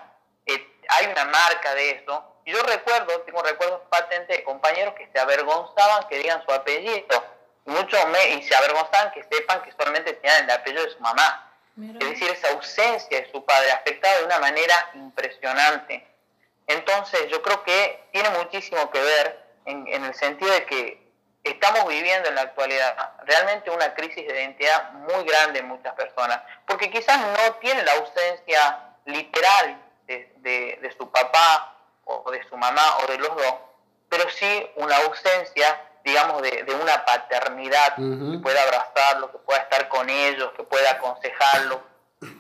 hay 0.90 1.08
una 1.08 1.26
marca 1.26 1.74
de 1.76 1.92
eso 1.92 2.33
y 2.46 2.52
yo 2.52 2.62
recuerdo, 2.64 3.22
tengo 3.22 3.42
recuerdos 3.42 3.82
patentes 3.90 4.38
de 4.38 4.44
compañeros 4.44 4.94
que 4.96 5.08
se 5.12 5.20
avergonzaban 5.20 6.08
que 6.08 6.18
digan 6.18 6.44
su 6.46 6.52
apellido. 6.52 6.96
y, 7.66 7.70
mucho 7.72 7.98
me, 8.08 8.30
y 8.36 8.44
se 8.44 8.56
avergonzaban 8.56 9.12
que 9.14 9.24
sepan 9.24 9.62
que 9.64 9.72
solamente 9.72 10.14
tenían 10.14 10.44
el 10.44 10.52
apellido 10.52 10.84
de 10.84 10.92
su 10.92 11.00
mamá. 11.00 11.50
Es 11.78 12.10
decir, 12.10 12.30
esa 12.30 12.50
ausencia 12.50 13.22
de 13.22 13.32
su 13.32 13.44
padre 13.44 13.72
afectaba 13.72 14.18
de 14.18 14.26
una 14.26 14.40
manera 14.40 14.92
impresionante. 14.94 16.06
Entonces 16.68 17.30
yo 17.30 17.42
creo 17.42 17.64
que 17.64 18.04
tiene 18.12 18.30
muchísimo 18.30 18.92
que 18.92 19.02
ver 19.02 19.44
en, 19.66 19.88
en 19.88 20.04
el 20.04 20.14
sentido 20.14 20.52
de 20.52 20.66
que 20.66 21.04
estamos 21.44 21.88
viviendo 21.88 22.30
en 22.30 22.36
la 22.36 22.42
actualidad 22.42 23.14
realmente 23.26 23.70
una 23.70 23.94
crisis 23.94 24.28
de 24.28 24.34
identidad 24.34 24.94
muy 24.94 25.24
grande 25.26 25.60
en 25.60 25.68
muchas 25.68 25.94
personas, 25.94 26.42
porque 26.66 26.90
quizás 26.90 27.20
no 27.20 27.56
tiene 27.56 27.84
la 27.84 27.94
ausencia 27.94 28.96
literal 29.06 29.78
de, 30.08 30.80
de, 30.82 30.96
su 30.98 31.10
papá 31.12 31.73
o 32.06 32.32
de 32.32 32.42
su 32.48 32.58
mamá 32.58 32.82
o 33.04 33.12
de 33.12 33.18
los 33.18 33.30
dos, 33.30 33.54
pero 34.10 34.30
sí 34.30 34.68
una 34.76 34.98
ausencia, 34.98 35.82
digamos, 36.04 36.42
de, 36.42 36.64
de 36.64 36.76
una 36.76 37.04
paternidad 37.06 37.96
que 37.96 38.40
pueda 38.40 38.62
abrazarlo, 38.64 39.32
que 39.32 39.40
pueda 39.40 39.60
estar 39.62 39.90
con 39.90 40.10
ellos, 40.10 40.52
que 40.56 40.64
pueda 40.64 40.92
aconsejarlo. 40.92 41.82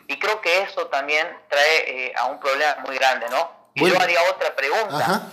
Y 0.08 0.18
creo 0.20 0.40
que 0.42 0.62
eso 0.62 0.88
también 0.88 1.28
trae 1.50 2.08
eh, 2.08 2.14
a 2.18 2.28
un 2.28 2.40
problema 2.40 2.78
muy 2.86 2.96
grande, 2.96 3.26
¿no? 3.30 3.50
Y 3.74 3.90
yo 3.90 4.00
haría 4.00 4.20
otra 4.34 4.56
pregunta. 4.56 5.30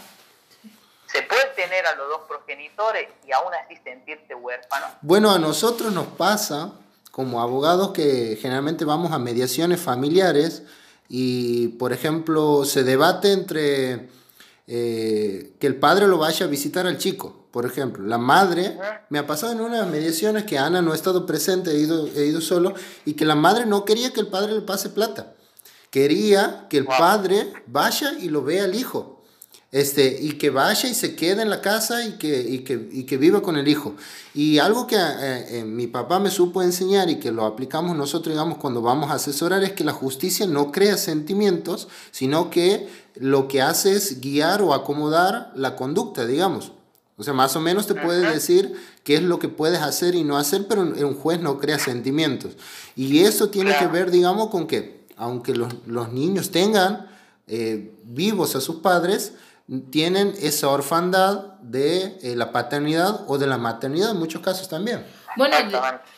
¿Se 1.07 1.23
puede 1.23 1.45
tener 1.57 1.85
a 1.87 1.95
los 1.95 2.09
dos 2.09 2.21
progenitores 2.29 3.09
y 3.27 3.33
aún 3.33 3.53
así 3.53 3.77
sentirse 3.83 4.35
huérfano? 4.35 4.87
Bueno, 5.03 5.31
a 5.31 5.39
nosotros 5.39 5.93
nos 5.93 6.07
pasa 6.07 6.73
como 7.11 7.43
abogados 7.43 7.91
que 7.91 8.39
generalmente 8.41 8.85
vamos 8.85 9.13
a 9.13 9.19
mediaciones 9.19 9.81
familiares 9.81 10.63
y, 11.09 11.69
por 11.79 11.93
ejemplo, 11.93 12.65
se 12.65 12.85
debate 12.85 13.33
entre 13.33 14.09
eh, 14.73 15.57
que 15.59 15.67
el 15.67 15.75
padre 15.75 16.07
lo 16.07 16.17
vaya 16.17 16.47
a 16.47 16.49
visitar 16.49 16.87
al 16.87 16.97
chico. 16.97 17.49
Por 17.51 17.67
ejemplo, 17.67 18.07
la 18.07 18.19
madre, 18.19 18.79
me 19.09 19.19
ha 19.19 19.27
pasado 19.27 19.53
en 19.53 19.61
unas 19.61 19.89
mediaciones 19.89 20.45
que 20.45 20.59
Ana 20.59 20.81
no 20.81 20.93
ha 20.93 20.95
estado 20.95 21.27
presente, 21.27 21.73
he 21.73 21.79
ido, 21.79 22.07
he 22.15 22.27
ido 22.27 22.41
solo, 22.41 22.75
y 23.05 23.15
que 23.15 23.25
la 23.25 23.35
madre 23.35 23.67
no 23.67 23.85
quería 23.85 24.13
que 24.13 24.21
el 24.21 24.29
padre 24.29 24.53
le 24.53 24.61
pase 24.61 24.91
plata. 24.91 25.35
Quería 25.91 26.69
que 26.71 26.79
el 26.79 26.87
padre 26.87 27.53
vaya 27.67 28.13
y 28.21 28.29
lo 28.29 28.45
vea 28.45 28.63
al 28.63 28.77
hijo 28.77 29.20
este, 29.73 30.19
y 30.21 30.33
que 30.33 30.51
vaya 30.51 30.89
y 30.89 30.95
se 30.95 31.15
quede 31.15 31.43
en 31.43 31.51
la 31.51 31.61
casa 31.61 32.05
y 32.05 32.13
que, 32.13 32.41
y 32.41 32.61
que, 32.61 32.89
y 32.91 33.05
que 33.05 33.17
viva 33.17 33.41
con 33.41 33.57
el 33.57 33.69
hijo. 33.69 33.95
Y 34.35 34.59
algo 34.59 34.87
que 34.87 34.97
eh, 34.97 35.59
eh, 35.59 35.65
mi 35.65 35.87
papá 35.87 36.19
me 36.19 36.31
supo 36.31 36.63
enseñar 36.63 37.09
y 37.09 37.21
que 37.21 37.31
lo 37.31 37.45
aplicamos 37.45 37.97
nosotros, 37.97 38.35
digamos, 38.35 38.59
cuando 38.59 38.83
vamos 38.83 39.11
a 39.11 39.15
asesorar, 39.15 39.63
es 39.63 39.73
que 39.73 39.85
la 39.85 39.93
justicia 39.93 40.47
no 40.47 40.73
crea 40.73 40.97
sentimientos, 40.97 41.89
sino 42.11 42.51
que 42.51 42.89
lo 43.15 43.47
que 43.47 43.63
hace 43.63 43.93
es 43.93 44.21
guiar 44.21 44.63
o 44.63 44.75
acomodar 44.75 45.53
la 45.55 45.77
conducta, 45.77 46.27
digamos. 46.27 46.73
O 47.17 47.23
sea, 47.23 47.35
más 47.35 47.55
o 47.55 47.61
menos 47.61 47.87
te 47.87 47.95
puede 47.95 48.29
decir 48.33 48.75
qué 49.05 49.17
es 49.17 49.23
lo 49.23 49.39
que 49.39 49.49
puedes 49.49 49.81
hacer 49.81 50.15
y 50.15 50.25
no 50.25 50.39
hacer, 50.39 50.67
pero 50.67 50.81
un 50.83 51.15
juez 51.15 51.39
no 51.39 51.59
crea 51.59 51.79
sentimientos. 51.79 52.57
Y 52.97 53.21
eso 53.21 53.51
tiene 53.51 53.77
que 53.79 53.87
ver, 53.89 54.11
digamos, 54.11 54.49
con 54.49 54.67
que 54.67 55.01
aunque 55.19 55.55
los, 55.55 55.75
los 55.87 56.13
niños 56.13 56.51
tengan 56.51 57.07
eh, 57.47 57.93
vivos 58.05 58.57
a 58.57 58.61
sus 58.63 58.77
padres, 58.77 59.35
tienen 59.91 60.35
esa 60.41 60.69
orfandad 60.69 61.55
de 61.61 62.19
eh, 62.23 62.35
la 62.35 62.51
paternidad 62.51 63.25
o 63.29 63.39
de 63.39 63.47
la 63.47 63.57
maternidad 63.57 64.11
en 64.11 64.17
muchos 64.17 64.43
casos 64.43 64.69
también. 64.69 65.05
Bueno, 65.37 65.57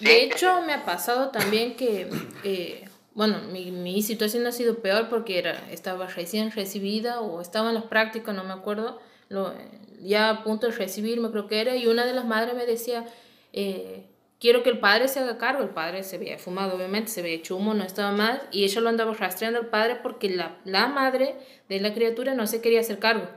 de, 0.01 0.23
hecho 0.23 0.63
me 0.63 0.73
ha 0.73 0.87
pasado 0.87 1.29
también 1.29 1.77
que, 1.77 2.09
eh, 2.45 2.89
bueno, 3.15 3.41
mi, 3.53 3.71
mi, 3.71 4.01
situación 4.01 4.47
ha 4.47 4.53
sido 4.53 4.77
peor 4.77 5.11
porque 5.11 5.39
era, 5.39 5.71
estaba 5.71 6.07
recién 6.07 6.51
recibida 6.51 7.21
o 7.21 7.43
estaba 7.43 7.69
en 7.69 7.75
los 7.75 7.85
prácticos, 7.85 8.35
no 8.35 8.43
me 8.43 8.55
acuerdo, 8.55 9.01
lo, 9.29 9.53
ya 10.01 10.31
a 10.31 10.45
punto 10.45 10.69
de 10.69 10.73
recibirme 10.73 11.31
creo 11.31 11.47
que 11.47 11.61
era, 11.61 11.77
y 11.77 11.87
una 11.87 12.07
de 12.07 12.15
las 12.15 12.25
madres 12.25 12.55
me 12.55 12.65
decía, 12.65 13.05
eh, 13.53 14.07
quiero 14.41 14.63
que 14.63 14.71
el 14.71 14.79
padre 14.79 15.09
se 15.09 15.21
haga 15.21 15.37
cargo, 15.37 15.63
el 15.63 15.71
padre 15.71 16.05
se 16.05 16.17
había 16.17 16.39
fumado 16.39 16.75
obviamente, 16.75 17.11
se 17.11 17.21
había 17.21 17.35
hecho 17.35 17.57
humo, 17.57 17.75
no 17.75 17.85
estaba 17.85 18.13
mal, 18.13 18.41
y 18.51 18.65
ella 18.65 18.81
lo 18.81 18.89
andaba 18.89 19.13
rastreando 19.13 19.59
al 19.59 19.67
padre 19.67 19.97
porque 20.03 20.31
la, 20.31 20.57
la 20.65 20.87
madre 20.87 21.37
de 21.69 21.81
la 21.81 21.93
criatura 21.93 22.33
no 22.33 22.47
se 22.47 22.63
quería 22.63 22.81
hacer 22.81 22.99
cargo. 22.99 23.29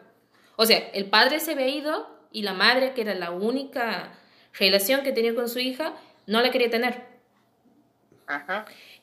O 0.55 0.65
sea, 0.65 0.77
el 0.93 1.09
padre 1.09 1.39
se 1.39 1.51
había 1.51 1.67
ido 1.67 2.07
y 2.31 2.43
la 2.43 2.53
madre, 2.53 2.93
que 2.93 3.01
era 3.01 3.15
la 3.15 3.31
única 3.31 4.19
relación 4.53 5.03
que 5.03 5.12
tenía 5.12 5.35
con 5.35 5.50
su 5.50 5.59
hija, 5.59 5.93
no 6.27 6.41
la 6.41 6.51
quería 6.51 6.69
tener. 6.69 7.05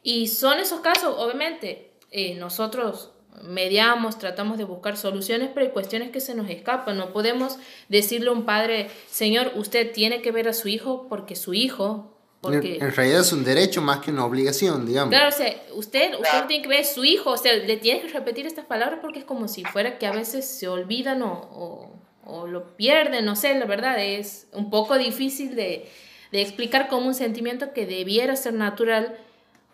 Y 0.02 0.28
son 0.28 0.58
esos 0.58 0.80
casos, 0.80 1.14
obviamente, 1.16 1.92
eh, 2.10 2.34
nosotros 2.34 3.12
mediamos, 3.42 4.18
tratamos 4.18 4.58
de 4.58 4.64
buscar 4.64 4.96
soluciones, 4.96 5.50
pero 5.54 5.66
hay 5.66 5.72
cuestiones 5.72 6.10
que 6.10 6.20
se 6.20 6.34
nos 6.34 6.50
escapan. 6.50 6.98
No 6.98 7.12
podemos 7.12 7.58
decirle 7.88 8.28
a 8.28 8.32
un 8.32 8.44
padre, 8.44 8.90
Señor, 9.08 9.52
usted 9.54 9.92
tiene 9.92 10.20
que 10.22 10.32
ver 10.32 10.48
a 10.48 10.52
su 10.52 10.68
hijo 10.68 11.06
porque 11.08 11.36
su 11.36 11.54
hijo 11.54 12.11
en, 12.44 12.92
realidad 12.92 13.20
es 13.20 13.32
un 13.32 13.44
derecho 13.44 13.82
más 13.82 14.00
que 14.00 14.10
una 14.10 14.24
obligación, 14.24 14.84
digamos. 14.84 15.10
Claro, 15.10 15.28
o 15.28 15.36
sea, 15.36 15.62
usted, 15.74 16.14
usted 16.14 16.46
tiene 16.48 16.62
que 16.62 16.68
ver 16.68 16.80
a 16.80 16.84
su 16.84 17.04
hijo, 17.04 17.30
o 17.30 17.36
sea, 17.36 17.54
le 17.54 17.76
tiene 17.76 18.00
que 18.02 18.08
repetir 18.08 18.46
estas 18.46 18.64
palabras 18.64 18.98
porque 19.00 19.20
es 19.20 19.24
como 19.24 19.46
si 19.46 19.62
fuera 19.64 19.96
que 19.98 20.06
a 20.06 20.12
veces 20.12 20.44
se 20.44 20.66
olvidan 20.66 21.22
o, 21.22 21.92
o, 22.24 22.46
lo 22.48 22.76
pierden, 22.76 23.24
no 23.24 23.36
sé, 23.36 23.56
la 23.58 23.66
verdad 23.66 24.02
es 24.02 24.48
un 24.52 24.70
poco 24.70 24.98
difícil 24.98 25.54
de, 25.54 25.88
de 26.32 26.42
explicar 26.42 26.88
como 26.88 27.06
un 27.06 27.14
sentimiento 27.14 27.72
que 27.72 27.86
debiera 27.86 28.34
ser 28.34 28.54
natural, 28.54 29.16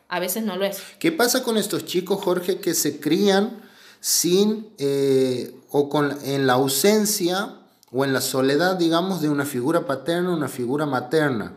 a 0.08 0.20
veces 0.20 0.44
no 0.44 0.56
lo 0.56 0.66
es. 0.66 0.82
¿Qué 0.98 1.10
pasa 1.10 1.42
con 1.42 1.56
estos 1.56 1.86
chicos, 1.86 2.22
Jorge, 2.22 2.60
que 2.60 2.74
se 2.74 3.00
crían 3.00 3.62
sin 4.00 4.68
eh, 4.78 5.54
o 5.70 5.88
con, 5.88 6.18
en 6.22 6.46
la 6.46 6.54
ausencia 6.54 7.54
o 7.90 8.04
en 8.04 8.12
la 8.12 8.20
soledad, 8.20 8.76
digamos, 8.76 9.22
de 9.22 9.30
una 9.30 9.46
figura 9.46 9.86
paterna, 9.86 10.34
una 10.34 10.48
figura 10.48 10.84
materna? 10.84 11.54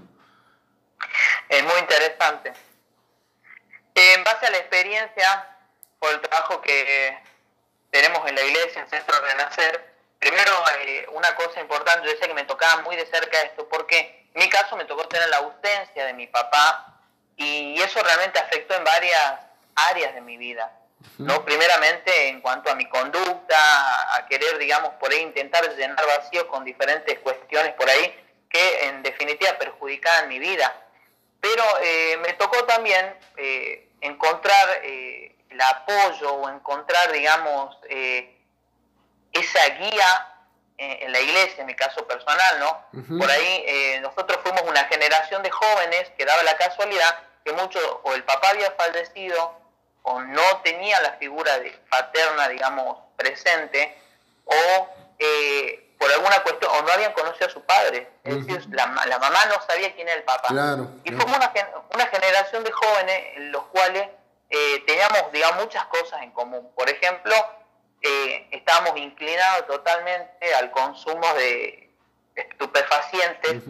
Es 1.61 1.67
muy 1.67 1.79
interesante. 1.79 2.53
En 3.93 4.23
base 4.23 4.47
a 4.47 4.49
la 4.49 4.57
experiencia, 4.57 5.57
por 5.99 6.11
el 6.11 6.19
trabajo 6.21 6.59
que 6.59 7.15
tenemos 7.91 8.27
en 8.27 8.33
la 8.33 8.41
iglesia, 8.41 8.81
en 8.81 8.89
Centro 8.89 9.21
Renacer, 9.21 9.93
primero 10.17 10.51
eh, 10.79 11.05
una 11.11 11.35
cosa 11.35 11.61
importante, 11.61 12.07
yo 12.07 12.13
decía 12.13 12.27
que 12.27 12.33
me 12.33 12.45
tocaba 12.45 12.81
muy 12.81 12.95
de 12.95 13.05
cerca 13.05 13.39
esto, 13.43 13.67
porque 13.69 14.25
en 14.33 14.39
mi 14.41 14.49
caso 14.49 14.75
me 14.75 14.85
tocó 14.85 15.07
tener 15.07 15.29
la 15.29 15.37
ausencia 15.37 16.03
de 16.07 16.13
mi 16.13 16.25
papá 16.25 16.99
y 17.37 17.79
eso 17.79 18.01
realmente 18.01 18.39
afectó 18.39 18.73
en 18.73 18.83
varias 18.83 19.41
áreas 19.75 20.15
de 20.15 20.21
mi 20.21 20.37
vida. 20.37 20.71
¿no? 21.19 21.45
Primeramente 21.45 22.29
en 22.29 22.41
cuanto 22.41 22.71
a 22.71 22.75
mi 22.75 22.89
conducta, 22.89 24.15
a 24.15 24.25
querer, 24.25 24.57
digamos, 24.57 24.93
por 24.95 25.11
ahí 25.11 25.19
intentar 25.19 25.63
llenar 25.75 26.07
vacíos 26.07 26.45
con 26.45 26.65
diferentes 26.65 27.19
cuestiones 27.19 27.73
por 27.73 27.87
ahí 27.87 28.17
que 28.49 28.87
en 28.87 29.03
definitiva 29.03 29.59
perjudicaban 29.59 30.27
mi 30.27 30.39
vida. 30.39 30.73
Pero 31.41 31.63
eh, 31.81 32.17
me 32.21 32.33
tocó 32.33 32.63
también 32.65 33.17
eh, 33.35 33.89
encontrar 33.99 34.81
eh, 34.83 35.35
el 35.49 35.59
apoyo 35.59 36.33
o 36.35 36.49
encontrar, 36.49 37.11
digamos, 37.11 37.75
esa 39.33 39.69
guía 39.69 40.27
en 40.77 41.11
la 41.11 41.19
iglesia, 41.19 41.61
en 41.61 41.67
mi 41.67 41.75
caso 41.75 42.07
personal, 42.07 42.59
¿no? 42.59 43.17
Por 43.19 43.29
ahí 43.29 43.99
nosotros 44.01 44.39
fuimos 44.41 44.61
una 44.63 44.85
generación 44.85 45.43
de 45.43 45.51
jóvenes 45.51 46.09
que 46.17 46.25
daba 46.25 46.41
la 46.43 46.57
casualidad 46.57 47.19
que 47.43 47.51
mucho 47.53 48.01
o 48.03 48.13
el 48.13 48.23
papá 48.23 48.49
había 48.49 48.71
fallecido 48.71 49.59
o 50.03 50.21
no 50.21 50.61
tenía 50.63 50.99
la 51.01 51.13
figura 51.13 51.59
de 51.59 51.71
paterna, 51.89 52.47
digamos, 52.47 52.97
presente, 53.17 53.95
o 54.45 54.89
por 56.01 56.11
alguna 56.11 56.41
cuestión, 56.41 56.71
o 56.71 56.81
no 56.81 56.91
habían 56.91 57.13
conocido 57.13 57.45
a 57.45 57.51
su 57.51 57.61
padre. 57.61 58.09
Es 58.23 58.47
decir, 58.47 58.67
la, 58.71 58.87
la, 59.05 59.19
mamá 59.19 59.45
no 59.45 59.61
sabía 59.67 59.93
quién 59.93 60.07
era 60.07 60.17
el 60.17 60.23
papá. 60.23 60.47
y 61.03 61.11
fue 61.11 61.25
una, 61.25 61.53
una, 61.93 62.07
generación 62.07 62.63
de 62.63 62.71
jóvenes 62.71 63.23
en 63.35 63.51
los 63.51 63.63
cuales 63.65 64.09
eh, 64.49 64.83
teníamos, 64.87 65.31
digamos, 65.31 65.63
muchas 65.63 65.85
cosas 65.85 66.23
en 66.23 66.31
común. 66.31 66.71
Por 66.75 66.89
ejemplo, 66.89 67.35
eh, 68.01 68.47
estábamos 68.49 68.97
inclinados 68.97 69.67
totalmente 69.67 70.55
al 70.55 70.71
consumo 70.71 71.31
de 71.35 71.93
estupefacientes, 72.33 73.61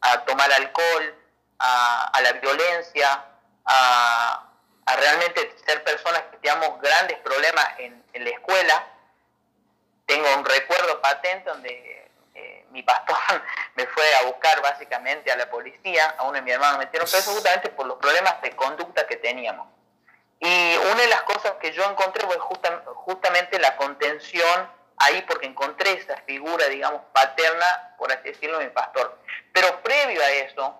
a 0.00 0.24
tomar 0.24 0.52
alcohol, 0.52 1.14
a, 1.60 2.10
a 2.12 2.20
la 2.20 2.32
violencia, 2.32 3.26
a, 3.64 4.50
a, 4.86 4.96
realmente 4.96 5.54
ser 5.64 5.84
personas 5.84 6.22
que 6.32 6.38
teníamos 6.38 6.80
grandes 6.80 7.18
problemas 7.18 7.66
en, 7.78 8.02
en 8.12 8.24
la 8.24 8.30
escuela 8.30 8.86
tengo 10.10 10.26
un 10.36 10.44
recuerdo 10.44 11.00
patente 11.00 11.48
donde 11.48 12.10
eh, 12.34 12.66
mi 12.70 12.82
pastor 12.82 13.16
me 13.76 13.86
fue 13.86 14.04
a 14.16 14.24
buscar 14.24 14.60
básicamente 14.60 15.30
a 15.30 15.36
la 15.36 15.48
policía, 15.48 16.16
a 16.18 16.24
uno 16.24 16.32
de 16.32 16.42
mis 16.42 16.54
hermanos 16.54 16.78
me 16.78 16.86
metieron 16.86 17.08
preso 17.08 17.30
justamente 17.30 17.68
por 17.68 17.86
los 17.86 17.96
problemas 17.98 18.42
de 18.42 18.50
conducta 18.56 19.06
que 19.06 19.16
teníamos. 19.16 19.68
Y 20.40 20.76
una 20.76 21.02
de 21.02 21.06
las 21.06 21.22
cosas 21.22 21.52
que 21.60 21.70
yo 21.72 21.88
encontré 21.88 22.26
fue 22.26 22.38
justamente 22.40 23.58
la 23.60 23.76
contención 23.76 24.68
ahí 24.96 25.22
porque 25.28 25.46
encontré 25.46 25.92
esa 25.92 26.16
figura, 26.22 26.66
digamos, 26.66 27.02
paterna, 27.12 27.94
por 27.96 28.10
así 28.10 28.30
decirlo, 28.30 28.58
de 28.58 28.64
mi 28.64 28.70
pastor. 28.70 29.16
Pero 29.52 29.80
previo 29.82 30.20
a 30.22 30.30
eso, 30.30 30.74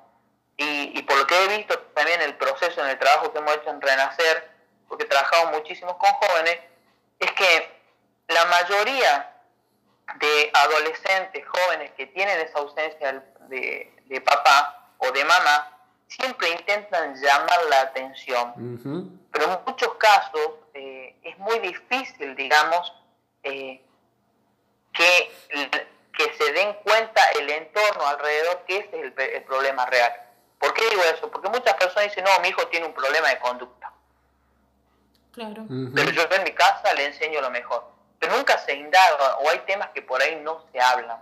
y, 0.57 0.99
y 0.99 1.03
por 1.03 1.17
lo 1.19 1.27
que 1.27 1.45
he 1.45 1.57
visto 1.57 1.79
también 1.95 2.21
el 2.23 2.35
proceso 2.37 2.81
en 2.81 2.89
el 2.89 2.99
trabajo 2.99 3.33
que 3.33 3.39
hemos 3.39 3.55
hecho 3.55 3.71
en 3.71 3.81
Renacer, 3.81 4.51
porque 4.89 5.05
trabajamos 5.05 5.53
muchísimo 5.53 5.97
con 5.99 6.11
jóvenes, 6.15 6.59
es 7.21 7.31
que 7.33 7.80
la 8.31 8.45
mayoría 8.47 9.33
de 10.19 10.51
adolescentes, 10.53 11.45
jóvenes 11.47 11.93
que 11.97 12.07
tienen 12.07 12.41
esa 12.41 12.59
ausencia 12.59 13.23
de, 13.49 14.23
papá, 14.25 14.89
o 14.99 15.11
de 15.13 15.25
mamá 15.25 15.79
siempre 16.09 16.51
intentan 16.51 17.15
llamar 17.15 17.65
la 17.69 17.81
atención. 17.83 19.19
Pero 19.33 19.45
en 19.45 19.59
muchos 19.67 19.95
casos 19.95 20.51
eh, 20.75 21.17
es 21.23 21.39
muy 21.39 21.59
difícil, 21.61 22.35
digamos, 22.35 22.93
eh, 23.43 23.81
que, 24.93 25.31
que 26.13 26.35
se 26.35 26.53
den 26.53 26.75
cuenta 26.83 27.23
el 27.39 27.49
entorno 27.49 28.07
alrededor 28.07 28.65
que 28.67 28.79
ese 28.79 29.07
es 29.07 29.13
el, 29.17 29.43
problema 29.45 29.87
real. 29.87 30.13
¿Por 30.59 30.75
qué 30.75 30.89
digo 30.91 31.03
eso? 31.05 31.31
Porque 31.31 31.49
muchas 31.49 31.75
personas 31.75 32.09
dicen, 32.09 32.25
no, 32.25 32.41
mi 32.41 32.49
hijo 32.49 32.67
tiene 32.69 32.87
un 32.87 32.93
problema 32.93 33.29
de 33.29 33.39
conducta. 33.39 33.93
Claro. 35.33 35.65
Pero 35.95 36.11
yo 36.11 36.23
en 36.31 36.43
mi 36.45 36.51
casa 36.51 36.93
le 36.95 37.07
enseño 37.07 37.41
lo 37.41 37.51
mejor. 37.51 38.00
Pero 38.21 38.37
nunca 38.37 38.57
se 38.59 38.75
indaga 38.75 39.39
o 39.39 39.51
hay 39.51 39.59
temas 39.61 39.89
que 39.91 40.03
por 40.03 40.23
ahí 40.23 40.37
no 40.37 40.65
se 40.71 40.81
hablan. 40.81 41.21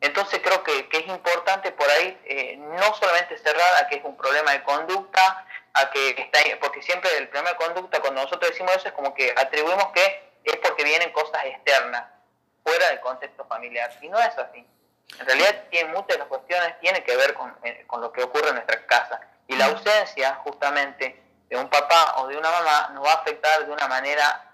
Entonces 0.00 0.40
creo 0.42 0.64
que, 0.64 0.88
es 0.90 1.06
importante 1.06 1.72
por 1.72 1.88
ahí 1.90 2.18
eh, 2.24 2.56
no 2.56 2.94
solamente 2.94 3.36
cerrar 3.38 3.74
a 3.82 3.88
que 3.88 3.96
es 3.96 4.04
un 4.04 4.16
problema 4.16 4.52
de 4.52 4.62
conducta, 4.62 5.46
a 5.74 5.90
que 5.90 6.10
está, 6.10 6.40
porque 6.60 6.82
siempre 6.82 7.16
el 7.18 7.28
problema 7.28 7.50
de 7.50 7.56
conducta, 7.56 8.00
cuando 8.00 8.22
nosotros 8.22 8.50
decimos 8.50 8.74
eso, 8.76 8.88
es 8.88 8.94
como 8.94 9.12
que 9.14 9.34
atribuimos 9.36 9.88
que 9.88 10.30
es 10.44 10.56
porque 10.56 10.84
vienen 10.84 11.12
cosas 11.12 11.44
externas, 11.44 12.04
fuera 12.64 12.88
del 12.88 13.00
contexto 13.00 13.44
familiar. 13.46 13.90
Y 14.00 14.08
no 14.08 14.18
es 14.18 14.36
así. 14.38 14.66
En 15.18 15.26
realidad 15.26 15.64
tiene, 15.70 15.90
muchas 15.90 16.08
de 16.08 16.18
las 16.18 16.28
cuestiones 16.28 16.78
tienen 16.80 17.02
que 17.02 17.16
ver 17.16 17.34
con, 17.34 17.56
eh, 17.64 17.84
con 17.86 18.00
lo 18.00 18.12
que 18.12 18.22
ocurre 18.22 18.48
en 18.48 18.54
nuestra 18.54 18.86
casa. 18.86 19.20
Y 19.46 19.56
la 19.56 19.66
ausencia 19.66 20.34
justamente 20.44 21.22
de 21.48 21.56
un 21.56 21.68
papá 21.68 22.16
o 22.18 22.28
de 22.28 22.36
una 22.36 22.50
mamá 22.50 22.90
nos 22.92 23.04
va 23.04 23.12
a 23.12 23.16
afectar 23.16 23.66
de 23.66 23.72
una 23.72 23.88
manera 23.88 24.47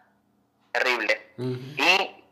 terrible. 0.75 1.33
Y 1.39 2.25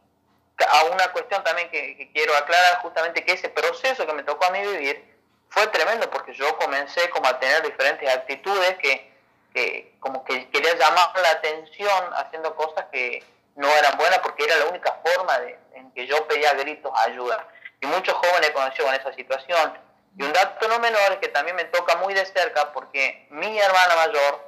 a 0.68 0.84
una 0.84 1.12
cuestión 1.12 1.42
también 1.44 1.70
que, 1.70 2.10
quiero 2.12 2.36
aclarar, 2.36 2.82
justamente 2.82 3.24
que 3.24 3.32
ese 3.32 3.48
proceso 3.48 4.06
que 4.06 4.12
me 4.12 4.24
tocó 4.24 4.44
a 4.44 4.50
mí 4.50 4.60
vivir 4.60 5.12
fue 5.48 5.66
tremendo 5.68 6.10
porque 6.10 6.34
yo 6.34 6.56
comencé 6.58 7.08
como 7.10 7.28
a 7.28 7.38
tener 7.38 7.62
diferentes 7.62 8.08
actitudes 8.08 8.76
que, 8.78 9.12
que 9.54 9.94
como 10.00 10.24
que 10.24 10.48
quería 10.50 10.74
llamar 10.74 11.12
la 11.20 11.30
atención 11.30 12.10
haciendo 12.14 12.54
cosas 12.56 12.86
que 12.90 13.22
no 13.54 13.68
eran 13.68 13.96
buenas 13.98 14.18
porque 14.20 14.44
era 14.44 14.56
la 14.56 14.66
única 14.66 14.98
forma 15.04 15.38
de, 15.40 15.58
en 15.74 15.92
que 15.92 16.06
yo 16.06 16.26
pedía 16.26 16.54
gritos 16.54 16.92
ayuda. 17.06 17.46
Y 17.80 17.86
muchos 17.86 18.14
jóvenes 18.14 18.50
conocieron 18.50 18.94
esa 18.94 19.12
situación. 19.12 19.78
Y 20.16 20.22
un 20.22 20.32
dato 20.32 20.68
no 20.68 20.78
menor 20.78 21.12
es 21.12 21.18
que 21.18 21.28
también 21.28 21.56
me 21.56 21.64
toca 21.64 21.96
muy 21.96 22.14
de 22.14 22.24
cerca 22.26 22.72
porque 22.72 23.26
mi 23.30 23.58
hermana 23.58 23.96
mayor, 23.96 24.40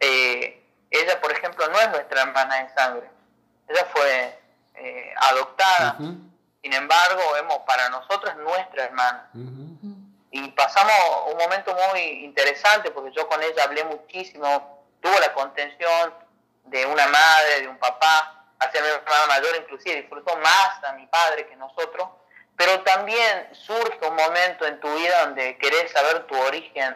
eh, 0.00 0.62
ella 0.90 1.20
por 1.20 1.32
ejemplo 1.32 1.66
no 1.68 1.80
es 1.80 1.88
nuestra 1.90 2.22
hermana 2.22 2.60
en 2.60 2.74
sangre. 2.74 3.10
Ella 3.70 3.86
fue 3.92 4.38
eh, 4.74 5.14
adoptada. 5.16 5.96
Sin 6.62 6.72
embargo, 6.74 7.22
vemos, 7.34 7.58
para 7.66 7.88
nosotros 7.88 8.34
es 8.34 8.36
nuestra 8.36 8.84
hermana. 8.84 9.30
Y 10.32 10.48
pasamos 10.50 10.94
un 11.32 11.38
momento 11.38 11.76
muy 11.92 12.00
interesante 12.24 12.90
porque 12.90 13.12
yo 13.12 13.28
con 13.28 13.42
ella 13.42 13.64
hablé 13.64 13.84
muchísimo, 13.84 14.84
tuvo 15.00 15.18
la 15.18 15.32
contención 15.32 16.14
de 16.64 16.86
una 16.86 17.06
madre, 17.08 17.62
de 17.62 17.68
un 17.68 17.78
papá, 17.78 18.44
hacia 18.58 18.82
mi 18.82 18.88
hermana 18.88 19.26
mayor 19.26 19.56
inclusive, 19.56 20.02
disfrutó 20.02 20.36
más 20.36 20.84
a 20.84 20.92
mi 20.92 21.06
padre 21.06 21.46
que 21.46 21.56
nosotros, 21.56 22.08
pero 22.56 22.82
también 22.82 23.48
surge 23.52 23.98
un 24.06 24.14
momento 24.14 24.66
en 24.66 24.78
tu 24.80 24.94
vida 24.94 25.24
donde 25.24 25.56
querés 25.58 25.90
saber 25.90 26.26
tu 26.26 26.38
origen 26.38 26.94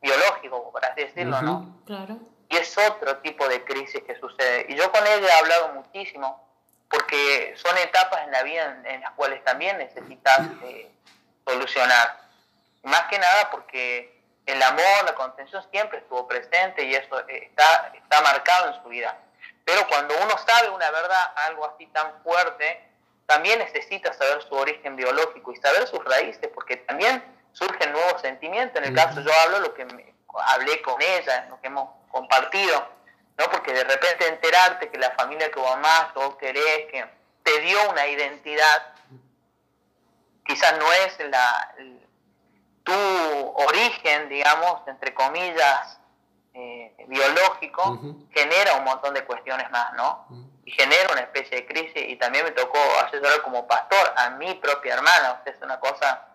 biológico, 0.00 0.70
por 0.70 0.84
así 0.84 1.02
decirlo, 1.02 1.42
¿no? 1.42 1.82
Claro. 1.84 2.18
Y 2.48 2.56
es 2.56 2.76
otro 2.78 3.18
tipo 3.18 3.48
de 3.48 3.64
crisis 3.64 4.02
que 4.02 4.18
sucede. 4.18 4.66
Y 4.68 4.76
yo 4.76 4.90
con 4.92 5.06
ella 5.06 5.26
he 5.26 5.38
hablado 5.38 5.68
muchísimo, 5.74 6.46
porque 6.88 7.54
son 7.56 7.76
etapas 7.78 8.24
en 8.24 8.32
la 8.32 8.42
vida 8.42 8.78
en, 8.84 9.00
las 9.00 9.12
cuales 9.12 9.42
también 9.44 9.78
necesitas 9.78 10.40
eh, 10.64 10.90
solucionar. 11.44 12.20
Más 12.84 13.02
que 13.08 13.18
nada 13.18 13.50
porque 13.50 14.22
el 14.46 14.62
amor, 14.62 15.04
la 15.04 15.14
contención 15.14 15.64
siempre 15.70 15.98
estuvo 15.98 16.28
presente 16.28 16.84
y 16.84 16.94
eso 16.94 17.18
eh, 17.28 17.48
está, 17.50 17.92
está 17.94 18.22
marcado 18.22 18.74
en 18.74 18.82
su 18.82 18.88
vida. 18.88 19.16
Pero 19.64 19.86
cuando 19.88 20.14
uno 20.22 20.34
sabe 20.46 20.70
una 20.70 20.90
verdad, 20.92 21.32
algo 21.48 21.66
así 21.66 21.86
tan 21.88 22.22
fuerte, 22.22 22.86
también 23.26 23.58
necesita 23.58 24.12
saber 24.12 24.40
su 24.42 24.54
origen 24.54 24.94
biológico 24.94 25.52
y 25.52 25.56
saber 25.56 25.88
sus 25.88 26.04
raíces, 26.04 26.48
porque 26.54 26.76
también 26.76 27.22
surgen 27.52 27.92
nuevos 27.92 28.20
sentimientos. 28.20 28.80
En 28.80 28.88
el 28.88 28.94
caso 28.94 29.20
yo 29.20 29.30
hablo 29.42 29.60
lo 29.60 29.74
que 29.74 29.86
hablé 30.46 30.82
con 30.82 31.00
ella, 31.02 31.46
lo 31.50 31.60
que 31.60 31.66
hemos 31.66 31.90
compartido 32.16 32.96
¿no? 33.38 33.50
Porque 33.50 33.72
de 33.72 33.84
repente 33.84 34.26
enterarte 34.28 34.88
que 34.88 34.98
la 34.98 35.10
familia 35.12 35.50
que 35.50 35.60
vos 35.60 35.70
amás, 35.70 36.12
que 36.12 36.18
vos 36.18 36.36
querés, 36.36 36.86
que 36.90 37.04
te 37.42 37.60
dio 37.60 37.90
una 37.90 38.06
identidad, 38.06 38.94
quizás 40.44 40.78
no 40.78 40.92
es 40.92 41.18
la, 41.30 41.74
tu 42.82 42.92
origen, 42.92 44.28
digamos, 44.28 44.80
entre 44.86 45.12
comillas, 45.12 45.98
eh, 46.54 46.94
biológico, 47.08 48.00
genera 48.32 48.74
un 48.74 48.84
montón 48.84 49.12
de 49.12 49.24
cuestiones 49.24 49.70
más, 49.70 49.92
¿no? 49.94 50.26
Y 50.64 50.70
genera 50.72 51.12
una 51.12 51.20
especie 51.20 51.58
de 51.58 51.66
crisis 51.66 52.02
y 52.08 52.16
también 52.16 52.44
me 52.44 52.52
tocó 52.52 52.78
asesorar 53.04 53.42
como 53.42 53.66
pastor 53.66 54.14
a 54.16 54.30
mi 54.30 54.54
propia 54.54 54.94
hermana, 54.94 55.42
es 55.44 55.60
una 55.60 55.78
cosa 55.78 56.26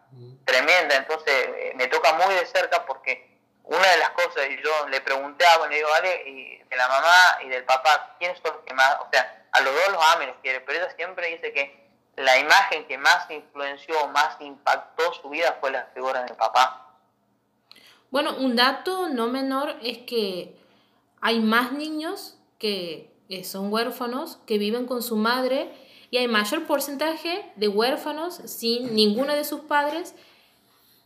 tremenda, 0.46 0.96
entonces 0.96 1.34
eh, 1.34 1.74
me 1.76 1.88
toca 1.88 2.14
muy 2.14 2.34
de 2.36 2.46
cerca 2.46 2.86
porque 2.86 3.31
una 3.64 3.88
de 3.88 3.98
las 3.98 4.10
cosas, 4.12 4.48
y 4.50 4.62
yo 4.62 4.88
le 4.90 5.02
pregunté 5.02 5.46
a, 5.46 5.58
bueno, 5.58 5.74
digo, 5.74 5.90
vale, 5.90 6.24
y 6.28 6.58
de 6.58 6.76
la 6.76 6.88
mamá 6.88 7.40
y 7.44 7.50
del 7.50 7.64
papá, 7.64 8.16
¿quiénes 8.20 8.40
son 8.44 8.56
los 8.56 8.64
que 8.66 8.74
más, 8.74 8.98
o 9.00 9.08
sea, 9.12 9.46
a 9.52 9.62
los 9.62 9.74
dos 9.74 9.94
los 9.94 10.04
ama 10.14 10.26
los 10.26 10.38
quiere, 10.42 10.62
pero 10.62 10.80
ella 10.80 10.96
siempre 10.96 11.28
dice 11.28 11.54
que 11.54 11.82
la 12.16 12.38
imagen 12.38 12.86
que 12.88 12.98
más 12.98 13.30
influenció, 13.30 14.08
más 14.10 14.40
impactó 14.40 15.14
su 15.14 15.30
vida 15.30 15.58
fue 15.60 15.72
la 15.72 15.86
figura 15.94 16.24
del 16.24 16.36
papá. 16.36 17.00
Bueno, 18.10 18.36
un 18.38 18.56
dato 18.56 19.08
no 19.10 19.28
menor 19.28 19.78
es 19.82 20.00
que 20.00 20.58
hay 21.22 21.40
más 21.40 21.72
niños 21.72 22.38
que, 22.60 23.10
son 23.44 23.72
huérfanos, 23.72 24.40
que 24.46 24.58
viven 24.58 24.86
con 24.86 25.02
su 25.02 25.16
madre, 25.16 25.72
y 26.10 26.18
hay 26.18 26.28
mayor 26.28 26.68
porcentaje 26.68 27.50
de 27.56 27.68
huérfanos 27.70 28.36
sin 28.36 28.94
ninguno 28.96 29.34
de 29.34 29.46
sus 29.46 29.62
padres 29.62 30.14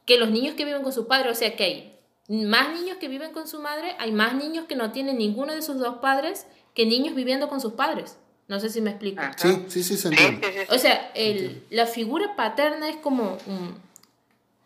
que 0.07 0.17
los 0.17 0.29
niños 0.29 0.55
que 0.55 0.65
viven 0.65 0.81
con 0.81 0.91
sus 0.91 1.05
padres. 1.05 1.31
O 1.31 1.35
sea 1.35 1.55
que 1.55 1.63
hay 1.63 1.94
más 2.27 2.73
niños 2.73 2.97
que 2.97 3.07
viven 3.07 3.31
con 3.31 3.47
su 3.47 3.59
madre, 3.61 3.95
hay 3.99 4.11
más 4.11 4.35
niños 4.35 4.65
que 4.65 4.75
no 4.75 4.91
tienen 4.91 5.17
ninguno 5.17 5.53
de 5.53 5.61
sus 5.61 5.77
dos 5.77 5.97
padres 5.97 6.47
que 6.73 6.85
niños 6.85 7.15
viviendo 7.15 7.47
con 7.47 7.61
sus 7.61 7.73
padres. 7.73 8.17
No 8.47 8.59
sé 8.59 8.69
si 8.69 8.81
me 8.81 8.91
explico. 8.91 9.23
Sí, 9.37 9.65
sí, 9.67 9.83
sí, 9.83 9.97
se 9.97 10.09
entiende. 10.09 10.67
O 10.69 10.77
sea, 10.77 11.11
el, 11.15 11.63
la 11.69 11.87
figura 11.87 12.35
paterna 12.35 12.89
es 12.89 12.97
como 12.97 13.37
un, 13.47 13.75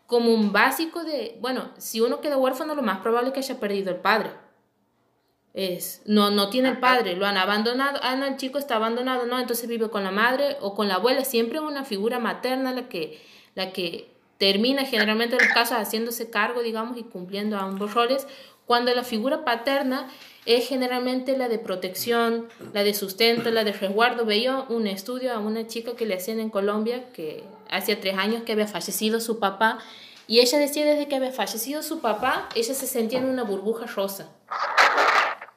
como 0.06 0.34
un 0.34 0.52
básico 0.52 1.04
de, 1.04 1.38
bueno, 1.40 1.70
si 1.78 2.02
uno 2.02 2.20
queda 2.20 2.38
huérfano, 2.38 2.76
lo 2.76 2.82
más 2.82 3.00
probable 3.00 3.30
es 3.30 3.34
que 3.34 3.40
haya 3.40 3.60
perdido 3.60 3.92
el 3.92 3.98
padre. 3.98 4.32
Es, 5.54 6.02
no, 6.06 6.30
no 6.30 6.50
tiene 6.50 6.70
el 6.70 6.80
padre, 6.80 7.16
lo 7.16 7.26
han 7.26 7.38
abandonado, 7.38 8.00
ah, 8.04 8.16
no, 8.16 8.26
el 8.26 8.38
chico 8.38 8.58
está 8.58 8.76
abandonado, 8.76 9.26
no, 9.26 9.40
entonces 9.40 9.68
vive 9.68 9.90
con 9.90 10.04
la 10.04 10.12
madre 10.12 10.58
o 10.62 10.76
con 10.76 10.88
la 10.88 10.96
abuela, 10.96 11.26
siempre 11.26 11.60
una 11.60 11.86
figura 11.86 12.20
materna 12.20 12.72
la 12.72 12.88
que, 12.88 13.20
la 13.56 13.72
que 13.72 14.12
termina 14.40 14.86
generalmente 14.86 15.36
en 15.36 15.44
los 15.44 15.54
casos 15.54 15.78
haciéndose 15.78 16.32
cargo, 16.32 16.64
digamos, 16.64 16.98
y 16.98 17.04
cumpliendo 17.04 17.58
ambos 17.58 17.94
roles, 17.94 18.26
cuando 18.66 18.94
la 18.96 19.04
figura 19.04 19.44
paterna 19.46 20.08
es 20.46 20.68
generalmente 20.68 21.38
la 21.38 21.50
de 21.50 21.60
protección, 21.60 22.48
la 22.74 22.84
de 22.84 22.94
sustento, 22.94 23.52
la 23.52 23.64
de 23.64 23.74
resguardo. 23.74 24.26
Veía 24.26 24.62
un 24.70 24.88
estudio 24.88 25.34
a 25.34 25.40
una 25.40 25.68
chica 25.68 25.96
que 25.96 26.06
le 26.06 26.16
hacían 26.16 26.40
en 26.40 26.50
Colombia, 26.50 27.12
que 27.12 27.44
hacía 27.70 28.00
tres 28.00 28.18
años 28.18 28.44
que 28.44 28.54
había 28.54 28.68
fallecido 28.68 29.20
su 29.20 29.40
papá, 29.40 29.80
y 30.26 30.40
ella 30.40 30.58
decía 30.58 30.86
desde 30.86 31.08
que 31.08 31.16
había 31.16 31.32
fallecido 31.32 31.84
su 31.84 32.00
papá, 32.00 32.48
ella 32.56 32.74
se 32.74 32.88
sentía 32.88 33.20
en 33.20 33.26
una 33.26 33.44
burbuja 33.44 33.88
rosa 33.88 34.30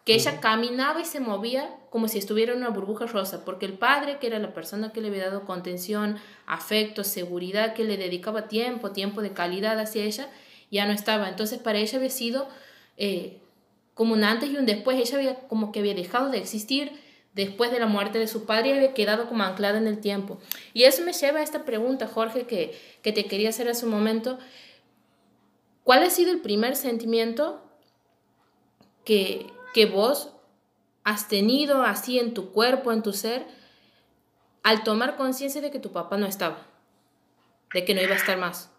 que 0.04 0.14
ella 0.14 0.40
caminaba 0.40 1.00
y 1.00 1.04
se 1.04 1.20
movía 1.20 1.76
como 1.90 2.08
si 2.08 2.18
estuviera 2.18 2.52
en 2.52 2.58
una 2.58 2.70
burbuja 2.70 3.06
rosa, 3.06 3.44
porque 3.44 3.66
el 3.66 3.74
padre, 3.74 4.18
que 4.18 4.26
era 4.26 4.38
la 4.38 4.52
persona 4.52 4.92
que 4.92 5.00
le 5.00 5.08
había 5.08 5.26
dado 5.26 5.44
contención, 5.44 6.16
afecto, 6.46 7.04
seguridad, 7.04 7.74
que 7.74 7.84
le 7.84 7.96
dedicaba 7.96 8.48
tiempo, 8.48 8.92
tiempo 8.92 9.22
de 9.22 9.32
calidad 9.32 9.78
hacia 9.78 10.04
ella, 10.04 10.28
ya 10.70 10.86
no 10.86 10.92
estaba. 10.92 11.28
Entonces 11.28 11.58
para 11.58 11.78
ella 11.78 11.98
había 11.98 12.10
sido 12.10 12.48
eh, 12.96 13.38
como 13.94 14.14
un 14.14 14.24
antes 14.24 14.50
y 14.50 14.56
un 14.56 14.66
después, 14.66 14.98
ella 14.98 15.18
había 15.18 15.34
como 15.48 15.70
que 15.70 15.80
había 15.80 15.94
dejado 15.94 16.30
de 16.30 16.38
existir 16.38 16.92
después 17.34 17.70
de 17.70 17.78
la 17.78 17.86
muerte 17.86 18.18
de 18.18 18.26
su 18.26 18.44
padre 18.44 18.70
y 18.70 18.72
había 18.72 18.94
quedado 18.94 19.28
como 19.28 19.44
anclada 19.44 19.78
en 19.78 19.86
el 19.86 20.00
tiempo. 20.00 20.38
Y 20.74 20.84
eso 20.84 21.02
me 21.04 21.12
lleva 21.12 21.40
a 21.40 21.42
esta 21.42 21.64
pregunta, 21.64 22.06
Jorge, 22.06 22.46
que, 22.46 22.78
que 23.02 23.12
te 23.12 23.26
quería 23.26 23.50
hacer 23.50 23.68
hace 23.68 23.84
un 23.84 23.92
momento. 23.92 24.38
¿Cuál 25.84 26.02
ha 26.02 26.10
sido 26.10 26.32
el 26.32 26.40
primer 26.40 26.76
sentimiento 26.76 27.62
que, 29.04 29.46
que 29.72 29.86
vos 29.86 30.32
has 31.04 31.28
tenido 31.28 31.82
así 31.82 32.18
en 32.18 32.34
tu 32.34 32.52
cuerpo, 32.52 32.92
en 32.92 33.02
tu 33.02 33.12
ser, 33.12 33.46
al 34.62 34.84
tomar 34.84 35.16
conciencia 35.16 35.60
de 35.60 35.70
que 35.70 35.78
tu 35.78 35.92
papá 35.92 36.16
no 36.16 36.26
estaba, 36.26 36.58
de 37.72 37.84
que 37.84 37.94
no 37.94 38.00
iba 38.00 38.14
a 38.14 38.18
estar 38.18 38.36
más? 38.36 38.70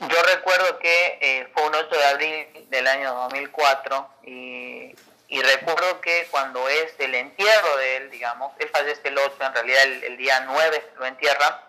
Yo 0.00 0.22
recuerdo 0.34 0.78
que 0.78 1.18
eh, 1.20 1.48
fue 1.52 1.66
un 1.66 1.74
8 1.74 1.88
de 1.90 2.04
abril 2.04 2.66
del 2.70 2.86
año 2.86 3.12
2004 3.12 4.08
y, 4.24 4.94
y, 5.28 5.42
recuerdo 5.42 6.00
que 6.00 6.28
cuando 6.30 6.68
es 6.68 6.94
el 6.98 7.14
entierro 7.14 7.76
de 7.78 7.96
él, 7.96 8.10
digamos, 8.10 8.52
él 8.58 8.68
fallece 8.68 9.08
el 9.08 9.18
8, 9.18 9.34
en 9.40 9.54
realidad 9.54 9.82
el, 9.84 10.04
el 10.04 10.16
día 10.16 10.40
9 10.46 10.90
lo 10.98 11.06
entierra, 11.06 11.66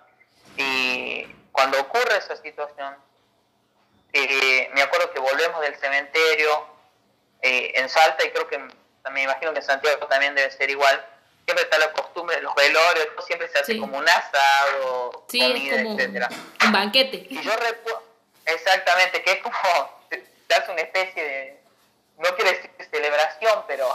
y 0.58 1.26
cuando 1.52 1.80
ocurre 1.82 2.18
esa 2.18 2.36
situación, 2.36 2.96
eh, 4.14 4.70
me 4.74 4.82
acuerdo 4.82 5.12
que 5.12 5.20
volvemos 5.20 5.62
del 5.62 5.76
cementerio 5.76 6.68
eh, 7.42 7.72
en 7.76 7.90
Salta 7.90 8.26
y 8.26 8.32
creo 8.32 8.48
que 8.48 8.60
me 9.12 9.24
imagino 9.24 9.52
que 9.54 9.60
en 9.60 9.66
Santiago 9.66 10.08
también 10.08 10.36
debe 10.36 10.52
ser 10.52 10.70
igual. 10.70 11.04
Siempre 11.46 11.64
está 11.64 11.80
la 11.80 11.92
costumbre, 11.92 12.40
los 12.42 12.54
velorios, 12.54 13.08
siempre 13.26 13.50
se 13.50 13.60
hace 13.60 13.78
como 13.80 13.98
un 13.98 14.08
asado, 14.08 15.26
comida, 15.28 15.82
etcétera. 15.82 16.30
Un 16.64 16.72
banquete. 16.72 17.26
Y 17.30 17.42
yo 17.42 17.52
recuerdo, 17.56 18.04
exactamente, 18.46 19.24
que 19.24 19.32
es 19.32 19.42
como, 19.42 19.56
se 20.10 20.54
hace 20.54 20.72
una 20.72 20.82
especie 20.82 21.24
de, 21.24 21.60
no 22.20 22.36
quiero 22.36 22.52
decir 22.52 22.70
celebración, 22.92 23.64
pero 23.68 23.88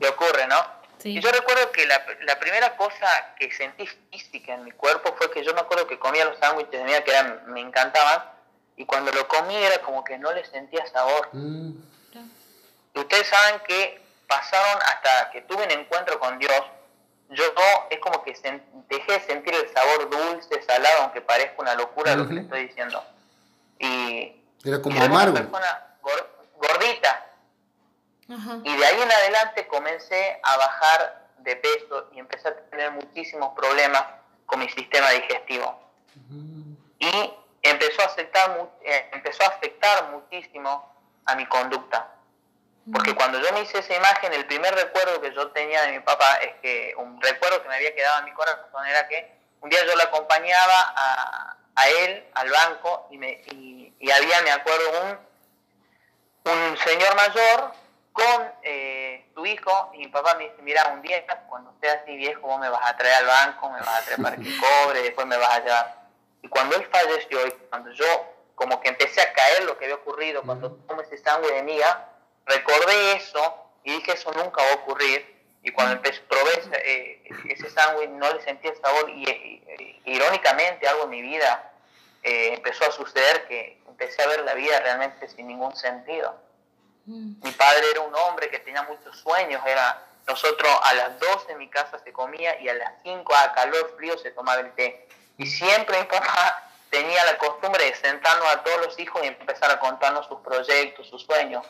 te 0.00 0.08
ocurre, 0.08 0.46
¿no? 0.48 0.82
Y 1.04 1.20
yo 1.20 1.30
recuerdo 1.32 1.72
que 1.72 1.84
la, 1.86 2.04
la, 2.22 2.38
primera 2.38 2.76
cosa 2.76 3.34
que 3.36 3.50
sentí 3.50 3.86
física 3.86 4.54
en 4.54 4.64
mi 4.64 4.70
cuerpo 4.70 5.14
fue 5.18 5.32
que 5.32 5.42
yo 5.42 5.52
me 5.52 5.60
acuerdo 5.60 5.86
que 5.88 5.98
comía 5.98 6.24
los 6.24 6.38
sándwiches 6.38 6.78
de 6.78 6.84
mía 6.84 7.02
que 7.02 7.10
eran, 7.10 7.42
me 7.52 7.60
encantaban, 7.60 8.22
y 8.76 8.84
cuando 8.84 9.10
lo 9.12 9.26
comí 9.26 9.56
era 9.56 9.78
como 9.80 10.04
que 10.04 10.18
no 10.18 10.32
le 10.32 10.44
sentía 10.44 10.86
sabor. 10.86 11.28
Mm. 11.32 11.72
Y 12.94 12.98
ustedes 12.98 13.26
saben 13.26 13.60
que 13.66 14.00
pasaron 14.26 14.82
hasta 14.82 15.30
que 15.30 15.42
tuve 15.42 15.64
un 15.64 15.70
encuentro 15.70 16.18
con 16.18 16.38
Dios, 16.38 16.62
yo 17.30 17.44
no, 17.54 17.86
es 17.90 17.98
como 18.00 18.22
que 18.22 18.32
dejé 18.88 19.12
de 19.12 19.20
sentir 19.20 19.54
el 19.54 19.72
sabor 19.72 20.10
dulce, 20.10 20.62
salado, 20.62 21.02
aunque 21.02 21.20
parezca 21.20 21.54
una 21.58 21.74
locura 21.74 22.14
lo 22.14 22.28
que 22.28 22.34
le 22.34 22.40
estoy 22.42 22.66
diciendo. 22.66 23.02
Y 23.78 24.36
era 24.64 24.80
como 24.80 25.00
amargo. 25.00 25.32
Una 25.32 25.40
persona 25.40 25.86
gordita. 26.56 27.26
Y 28.64 28.76
de 28.76 28.86
ahí 28.86 29.00
en 29.00 29.10
adelante 29.10 29.66
comencé 29.66 30.40
a 30.42 30.56
bajar 30.56 31.28
de 31.38 31.56
peso 31.56 32.08
y 32.12 32.20
empecé 32.20 32.48
a 32.48 32.56
tener 32.70 32.92
muchísimos 32.92 33.54
problemas 33.54 34.04
con 34.46 34.60
mi 34.60 34.68
sistema 34.68 35.10
digestivo. 35.10 35.80
Y 36.98 37.32
empezó 37.62 38.02
a, 38.02 38.06
afectar, 38.06 38.70
eh, 38.84 39.10
empezó 39.12 39.42
a 39.42 39.48
afectar 39.48 40.10
muchísimo 40.10 40.94
a 41.26 41.34
mi 41.34 41.46
conducta. 41.46 42.08
Porque 42.90 43.14
cuando 43.14 43.40
yo 43.40 43.52
me 43.52 43.60
hice 43.60 43.78
esa 43.78 43.94
imagen, 43.94 44.32
el 44.32 44.46
primer 44.46 44.74
recuerdo 44.74 45.20
que 45.20 45.32
yo 45.32 45.52
tenía 45.52 45.82
de 45.82 45.92
mi 45.92 46.00
papá 46.00 46.36
es 46.36 46.54
que 46.60 46.94
un 46.96 47.20
recuerdo 47.20 47.62
que 47.62 47.68
me 47.68 47.76
había 47.76 47.94
quedado 47.94 48.18
en 48.18 48.24
mi 48.24 48.32
corazón 48.32 48.86
era 48.86 49.06
que 49.06 49.38
un 49.60 49.70
día 49.70 49.84
yo 49.84 49.94
lo 49.94 50.02
acompañaba 50.02 50.92
a, 50.96 51.56
a 51.76 51.88
él 51.88 52.26
al 52.34 52.50
banco 52.50 53.06
y, 53.10 53.18
me, 53.18 53.40
y, 53.50 54.10
había, 54.10 54.42
me 54.42 54.50
acuerdo, 54.50 55.18
un, 56.44 56.52
un 56.52 56.76
señor 56.78 57.14
mayor 57.14 57.72
con 58.12 58.52
eh, 58.62 59.30
tu 59.34 59.46
hijo 59.46 59.90
y 59.94 59.98
mi 59.98 60.08
papá 60.08 60.34
me 60.34 60.44
dice, 60.44 60.60
mira, 60.62 60.88
un 60.88 61.00
día 61.02 61.24
cuando 61.48 61.70
esté 61.70 61.88
así 61.88 62.16
viejo 62.16 62.40
vos 62.42 62.58
me 62.60 62.68
vas 62.68 62.82
a 62.84 62.96
traer 62.96 63.14
al 63.14 63.26
banco, 63.26 63.70
me 63.70 63.78
vas 63.78 64.00
a 64.00 64.04
traer 64.04 64.22
para 64.22 64.36
que 64.36 64.56
cobre, 64.84 65.02
después 65.02 65.26
me 65.26 65.36
vas 65.36 65.50
a 65.50 65.60
llevar. 65.60 66.02
Y 66.42 66.48
cuando 66.48 66.76
él 66.76 66.86
falleció 66.90 67.46
y 67.46 67.50
cuando 67.70 67.92
yo 67.92 68.06
como 68.54 68.80
que 68.80 68.88
empecé 68.88 69.20
a 69.20 69.32
caer 69.32 69.64
lo 69.64 69.78
que 69.78 69.86
había 69.86 69.96
ocurrido, 69.96 70.42
cuando 70.42 70.72
tomé 70.72 71.02
ese 71.04 71.16
sangre 71.16 71.52
de 71.52 71.62
mía, 71.62 72.08
recordé 72.46 73.12
eso 73.12 73.70
y 73.84 73.92
dije, 73.92 74.12
eso 74.12 74.32
nunca 74.32 74.62
va 74.62 74.70
a 74.70 74.74
ocurrir. 74.74 75.32
Y 75.62 75.70
cuando 75.70 75.94
empecé, 75.94 76.20
probé 76.22 76.50
eh, 76.84 77.22
ese 77.48 77.70
sándwich 77.70 78.10
no 78.10 78.32
le 78.32 78.42
sentí 78.42 78.68
el 78.68 78.76
sabor 78.80 79.08
y, 79.10 79.62
irónicamente 80.04 80.88
algo 80.88 81.04
en 81.04 81.10
mi 81.10 81.22
vida 81.22 81.72
eh, 82.22 82.54
empezó 82.54 82.84
a 82.84 82.92
suceder 82.92 83.46
que 83.46 83.80
empecé 83.86 84.22
a 84.22 84.26
ver 84.26 84.40
la 84.40 84.54
vida 84.54 84.80
realmente 84.80 85.28
sin 85.28 85.46
ningún 85.46 85.74
sentido. 85.76 86.36
Mm. 87.06 87.34
Mi 87.42 87.50
padre 87.52 87.82
era 87.92 88.00
un 88.00 88.14
hombre 88.14 88.50
que 88.50 88.58
tenía 88.58 88.82
muchos 88.82 89.16
sueños, 89.18 89.62
era 89.66 90.04
nosotros 90.26 90.70
a 90.82 90.94
las 90.94 91.18
12 91.18 91.52
en 91.52 91.58
mi 91.58 91.68
casa 91.68 91.98
se 91.98 92.12
comía 92.12 92.60
y 92.60 92.68
a 92.68 92.74
las 92.74 92.92
5 93.02 93.34
a 93.34 93.52
calor 93.52 93.94
frío 93.96 94.16
se 94.18 94.30
tomaba 94.30 94.60
el 94.60 94.72
té. 94.72 95.08
Y 95.38 95.46
siempre 95.46 95.98
mi 95.98 96.04
papá 96.04 96.70
tenía 96.90 97.24
la 97.24 97.38
costumbre 97.38 97.84
de 97.84 97.94
sentarnos 97.94 98.46
a 98.48 98.62
todos 98.62 98.86
los 98.86 98.98
hijos 98.98 99.22
y 99.24 99.26
empezar 99.26 99.70
a 99.70 99.80
contarnos 99.80 100.26
sus 100.26 100.40
proyectos, 100.40 101.08
sus 101.08 101.22
sueños. 101.22 101.64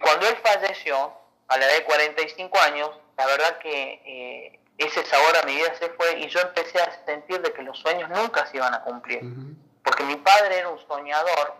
Cuando 0.00 0.26
él 0.26 0.36
falleció, 0.42 1.12
a 1.50 1.58
la 1.58 1.66
edad 1.66 1.78
de 1.78 1.84
45 1.84 2.58
años, 2.60 2.90
la 3.18 3.26
verdad 3.26 3.58
que 3.58 4.00
eh, 4.06 4.60
ese 4.78 5.04
sabor 5.04 5.36
a 5.36 5.46
mi 5.46 5.56
vida 5.56 5.74
se 5.78 5.90
fue 5.90 6.20
y 6.20 6.28
yo 6.28 6.40
empecé 6.40 6.78
a 6.78 7.04
sentir 7.04 7.42
de 7.42 7.52
que 7.52 7.62
los 7.62 7.76
sueños 7.78 8.08
nunca 8.08 8.46
se 8.46 8.56
iban 8.56 8.72
a 8.72 8.82
cumplir. 8.82 9.20
Porque 9.82 10.04
mi 10.04 10.16
padre 10.16 10.58
era 10.58 10.68
un 10.68 10.78
soñador, 10.86 11.54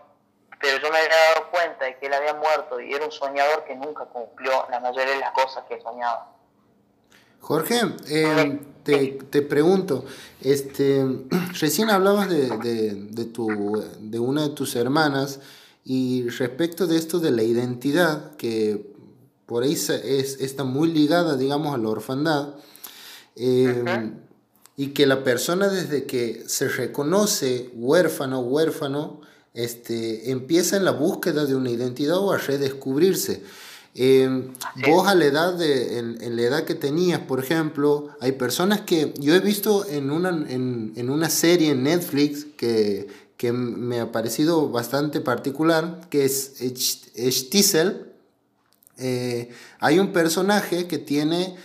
pero 0.61 0.81
yo 0.81 0.89
me 0.91 0.97
había 0.97 1.09
dado 1.33 1.51
cuenta 1.51 1.85
de 1.85 1.97
que 1.97 2.05
él 2.05 2.13
había 2.13 2.33
muerto 2.33 2.79
y 2.79 2.93
era 2.93 3.05
un 3.05 3.11
soñador 3.11 3.65
que 3.65 3.75
nunca 3.75 4.05
cumplió 4.05 4.65
la 4.71 4.79
mayoría 4.79 5.13
de 5.13 5.19
las 5.19 5.31
cosas 5.31 5.65
que 5.67 5.81
soñaba. 5.81 6.31
Jorge, 7.41 7.81
eh, 8.07 8.59
te, 8.83 9.07
te, 9.29 9.41
pregunto, 9.41 10.05
este, 10.41 11.03
recién 11.59 11.89
hablabas 11.89 12.29
de, 12.29 12.47
de, 12.59 12.93
de, 12.93 13.25
tu, 13.25 13.83
de 13.99 14.19
una 14.19 14.43
de 14.43 14.49
tus 14.49 14.75
hermanas 14.77 15.41
y 15.83 16.29
respecto 16.29 16.87
de 16.87 16.97
esto 16.97 17.19
de 17.19 17.31
la 17.31 17.43
identidad, 17.43 18.35
que 18.35 18.91
por 19.45 19.63
ahí 19.63 19.73
es, 19.73 19.89
está 20.39 20.63
muy 20.63 20.91
ligada, 20.91 21.35
digamos, 21.35 21.73
a 21.73 21.77
la 21.77 21.89
orfandad, 21.89 22.55
eh, 23.35 24.11
y 24.77 24.87
que 24.87 25.05
la 25.05 25.23
persona 25.23 25.69
desde 25.69 26.05
que 26.05 26.43
se 26.47 26.67
reconoce 26.69 27.69
huérfano, 27.73 28.39
huérfano, 28.39 29.21
este, 29.53 30.31
empieza 30.31 30.77
en 30.77 30.85
la 30.85 30.91
búsqueda 30.91 31.45
de 31.45 31.55
una 31.55 31.69
identidad 31.69 32.17
o 32.17 32.31
a 32.31 32.37
redescubrirse. 32.37 33.43
Eh, 33.93 34.47
vos 34.87 35.05
a 35.09 35.15
la 35.15 35.25
edad 35.25 35.53
de, 35.53 35.97
en, 35.97 36.35
la 36.37 36.41
edad 36.43 36.63
que 36.63 36.75
tenías, 36.75 37.19
por 37.19 37.43
ejemplo, 37.43 38.15
hay 38.21 38.31
personas 38.31 38.81
que 38.81 39.13
yo 39.19 39.35
he 39.35 39.41
visto 39.41 39.85
en 39.85 40.11
una, 40.11 40.29
en, 40.29 40.93
en 40.95 41.09
una 41.09 41.29
serie 41.29 41.71
en 41.71 41.83
Netflix 41.83 42.45
que, 42.55 43.09
que 43.41 43.51
me 43.51 43.99
ha 43.99 44.11
parecido 44.11 44.69
bastante 44.69 45.19
particular, 45.19 46.01
que 46.11 46.25
es 46.25 46.57
Stiesel. 47.17 48.13
Eh, 48.97 49.49
hay 49.79 49.97
un 49.97 50.13
personaje 50.13 50.85
que 50.85 50.99
tiene 50.99 51.55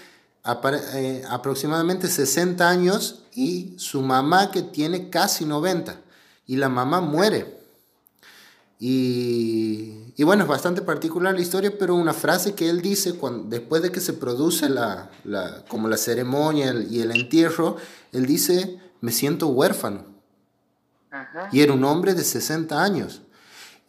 eh, 0.95 1.23
aproximadamente 1.29 2.09
60 2.09 2.67
años 2.67 3.25
y 3.35 3.75
su 3.77 4.01
mamá 4.01 4.51
que 4.51 4.62
tiene 4.62 5.11
casi 5.11 5.45
90 5.45 6.01
y 6.47 6.57
la 6.57 6.71
mamá 6.71 7.03
muere. 7.03 7.61
Y, 8.81 10.15
y, 10.17 10.25
bueno, 10.25 10.45
es 10.45 10.49
bastante 10.49 10.81
particular 10.81 11.35
la 11.35 11.43
historia, 11.43 11.75
pero 11.79 11.95
una 11.95 12.15
frase 12.15 12.55
que 12.55 12.71
él 12.71 12.81
dice 12.81 13.17
cuando, 13.17 13.51
después 13.51 13.83
de 13.83 13.93
que 13.93 14.01
se 14.01 14.15
produce 14.15 14.71
la, 14.71 15.11
la, 15.25 15.62
como 15.69 15.89
la 15.89 15.99
ceremonia 15.99 16.75
y 16.89 17.03
el 17.03 17.11
entierro, 17.11 17.77
él 18.12 18.25
dice, 18.25 18.81
me 19.03 19.12
siento 19.12 19.49
huérfano. 19.49 20.15
Y 21.52 21.61
era 21.61 21.72
un 21.72 21.85
hombre 21.85 22.14
de 22.14 22.24
60 22.24 22.83
años. 22.83 23.22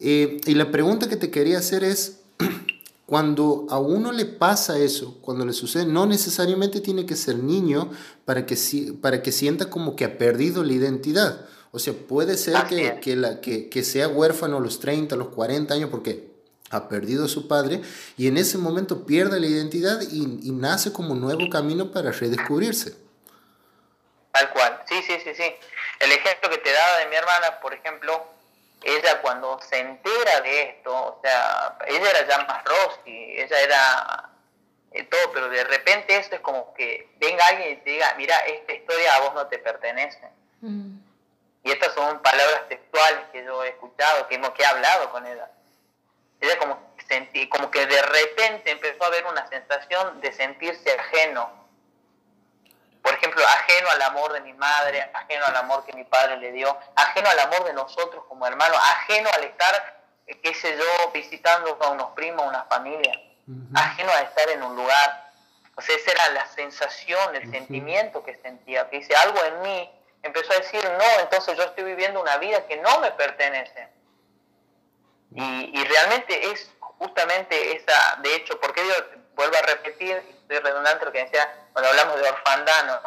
Eh, 0.00 0.40
y 0.46 0.54
la 0.54 0.70
pregunta 0.70 1.08
que 1.08 1.16
te 1.16 1.30
quería 1.30 1.58
hacer 1.58 1.84
es, 1.84 2.20
cuando 3.06 3.66
a 3.70 3.78
uno 3.78 4.12
le 4.12 4.26
pasa 4.26 4.78
eso, 4.78 5.18
cuando 5.20 5.44
le 5.44 5.52
sucede, 5.52 5.86
no 5.86 6.06
necesariamente 6.06 6.80
tiene 6.80 7.06
que 7.06 7.16
ser 7.16 7.38
niño 7.38 7.90
para 8.24 8.46
que, 8.46 8.56
para 9.00 9.22
que 9.22 9.32
sienta 9.32 9.70
como 9.70 9.96
que 9.96 10.04
ha 10.04 10.18
perdido 10.18 10.62
la 10.62 10.72
identidad. 10.72 11.46
O 11.70 11.78
sea, 11.78 11.92
puede 11.92 12.36
ser 12.36 12.56
que, 12.68 12.98
que, 13.00 13.16
la, 13.16 13.40
que, 13.40 13.68
que, 13.68 13.82
sea 13.82 14.08
huérfano 14.08 14.56
a 14.56 14.60
los 14.60 14.80
30, 14.80 15.14
a 15.14 15.18
los 15.18 15.28
40 15.28 15.74
años, 15.74 15.90
porque 15.90 16.30
ha 16.70 16.88
perdido 16.88 17.24
a 17.24 17.28
su 17.28 17.48
padre, 17.48 17.82
y 18.16 18.26
en 18.26 18.36
ese 18.36 18.58
momento 18.58 19.06
pierde 19.06 19.40
la 19.40 19.46
identidad 19.46 20.00
y, 20.02 20.40
y, 20.42 20.50
nace 20.52 20.92
como 20.92 21.12
un 21.12 21.20
nuevo 21.20 21.48
camino 21.50 21.90
para 21.90 22.10
redescubrirse. 22.12 22.94
Tal 24.32 24.50
cual, 24.52 24.80
sí, 24.88 24.96
sí, 25.06 25.14
sí, 25.24 25.30
sí. 25.34 25.44
El 26.00 26.12
ejemplo 26.12 26.50
que 26.50 26.58
te 26.58 26.72
daba 26.72 26.98
de 26.98 27.06
mi 27.06 27.16
hermana, 27.16 27.60
por 27.60 27.74
ejemplo, 27.74 28.26
ella 28.82 29.20
cuando 29.20 29.60
se 29.60 29.78
entera 29.78 30.40
de 30.40 30.62
esto, 30.62 30.94
o 30.94 31.20
sea, 31.22 31.76
ella 31.86 32.10
era 32.10 32.26
ya 32.26 32.38
más 32.44 32.64
Rosy, 32.64 33.40
ella 33.40 33.60
era 33.60 34.30
eh, 34.92 35.04
todo, 35.04 35.32
pero 35.32 35.48
de 35.48 35.64
repente 35.64 36.16
esto 36.16 36.36
es 36.36 36.40
como 36.40 36.72
que 36.74 37.10
venga 37.18 37.46
alguien 37.46 37.72
y 37.72 37.76
te 37.76 37.90
diga, 37.90 38.14
mira, 38.16 38.38
esta 38.40 38.72
historia 38.72 39.16
a 39.16 39.20
vos 39.20 39.34
no 39.34 39.46
te 39.48 39.58
pertenece. 39.58 40.28
Mm. 40.60 40.98
Y 41.64 41.70
estas 41.72 41.92
son 41.94 42.20
palabras 42.22 42.68
textuales 42.68 43.20
que 43.32 43.44
yo 43.44 43.62
he 43.64 43.70
escuchado, 43.70 44.28
que, 44.28 44.36
hemos, 44.36 44.50
que 44.50 44.62
he 44.62 44.66
hablado 44.66 45.10
con 45.10 45.26
ella. 45.26 45.50
Ella 46.40 46.56
como, 46.58 46.94
sentí, 47.08 47.48
como 47.48 47.70
que 47.70 47.84
de 47.84 48.00
repente 48.00 48.70
empezó 48.70 49.04
a 49.04 49.08
haber 49.08 49.26
una 49.26 49.46
sensación 49.48 50.20
de 50.20 50.32
sentirse 50.32 50.92
ajeno. 50.92 51.67
Por 53.08 53.16
ejemplo, 53.16 53.42
ajeno 53.42 53.88
al 53.88 54.02
amor 54.02 54.34
de 54.34 54.42
mi 54.42 54.52
madre, 54.52 55.10
ajeno 55.14 55.46
al 55.46 55.56
amor 55.56 55.82
que 55.86 55.94
mi 55.94 56.04
padre 56.04 56.36
le 56.36 56.52
dio, 56.52 56.78
ajeno 56.94 57.30
al 57.30 57.38
amor 57.38 57.64
de 57.64 57.72
nosotros 57.72 58.22
como 58.28 58.46
hermanos, 58.46 58.76
ajeno 58.76 59.30
al 59.34 59.44
estar, 59.44 60.02
eh, 60.26 60.38
qué 60.42 60.52
sé 60.52 60.76
yo, 60.76 61.10
visitando 61.12 61.78
a 61.80 61.88
unos 61.88 62.10
primos, 62.10 62.44
a 62.44 62.48
una 62.48 62.64
familia, 62.64 63.18
ajeno 63.74 64.12
a 64.12 64.20
estar 64.20 64.50
en 64.50 64.62
un 64.62 64.76
lugar. 64.76 65.32
O 65.74 65.80
sea, 65.80 65.96
esa 65.96 66.10
era 66.10 66.28
la 66.34 66.46
sensación, 66.48 67.34
el 67.34 67.50
sentimiento 67.50 68.22
que 68.22 68.36
sentía, 68.42 68.90
que 68.90 68.98
dice, 68.98 69.16
algo 69.16 69.42
en 69.42 69.62
mí 69.62 69.90
empezó 70.22 70.52
a 70.52 70.56
decir, 70.56 70.84
no, 70.84 71.20
entonces 71.22 71.56
yo 71.56 71.62
estoy 71.62 71.84
viviendo 71.84 72.20
una 72.20 72.36
vida 72.36 72.66
que 72.66 72.76
no 72.76 73.00
me 73.00 73.10
pertenece. 73.12 73.88
Y, 75.34 75.82
realmente 75.84 76.50
es 76.50 76.70
justamente 76.80 77.74
esa, 77.74 78.18
de 78.20 78.36
hecho, 78.36 78.60
porque 78.60 78.86
yo 78.86 79.17
vuelvo 79.38 79.56
a 79.56 79.62
repetir, 79.62 80.16
estoy 80.16 80.58
redundante 80.58 81.04
lo 81.04 81.12
que 81.12 81.22
decía 81.22 81.48
cuando 81.72 81.90
hablamos 81.90 82.20
de 82.20 82.28
orfandad, 82.28 83.00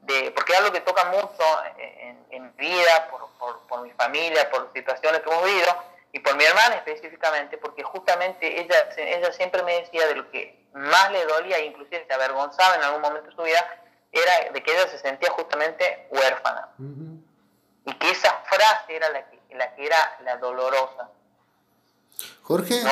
De, 0.00 0.32
porque 0.32 0.52
es 0.52 0.58
algo 0.58 0.72
que 0.72 0.80
toca 0.80 1.04
mucho 1.04 1.44
en, 1.78 2.42
mi 2.56 2.66
vida, 2.68 3.08
por, 3.10 3.28
por, 3.38 3.60
por 3.68 3.82
mi 3.82 3.90
familia, 3.92 4.50
por 4.50 4.70
situaciones 4.74 5.20
que 5.22 5.30
hemos 5.30 5.44
vivido, 5.44 5.68
y 6.12 6.18
por 6.18 6.36
mi 6.36 6.44
hermana 6.44 6.74
específicamente, 6.74 7.56
porque 7.56 7.84
justamente 7.84 8.60
ella, 8.60 8.88
ella 8.96 9.32
siempre 9.32 9.62
me 9.62 9.80
decía 9.80 10.06
de 10.08 10.16
lo 10.16 10.30
que 10.30 10.66
más 10.74 11.12
le 11.12 11.24
dolía, 11.24 11.64
inclusive 11.64 12.04
se 12.04 12.12
avergonzaba 12.12 12.74
en 12.74 12.82
algún 12.82 13.02
momento 13.02 13.30
de 13.30 13.36
su 13.36 13.42
vida, 13.42 13.64
era 14.10 14.50
de 14.52 14.62
que 14.62 14.72
ella 14.72 14.88
se 14.88 14.98
sentía 14.98 15.30
justamente 15.30 16.08
huérfana. 16.10 16.68
Y 17.86 17.92
que 17.94 18.10
esa 18.10 18.42
frase 18.48 18.96
era 18.96 19.08
la 19.10 19.30
que, 19.30 19.38
la 19.54 19.74
que 19.76 19.86
era 19.86 20.18
la 20.24 20.36
dolorosa. 20.38 21.10
Jorge, 22.42 22.82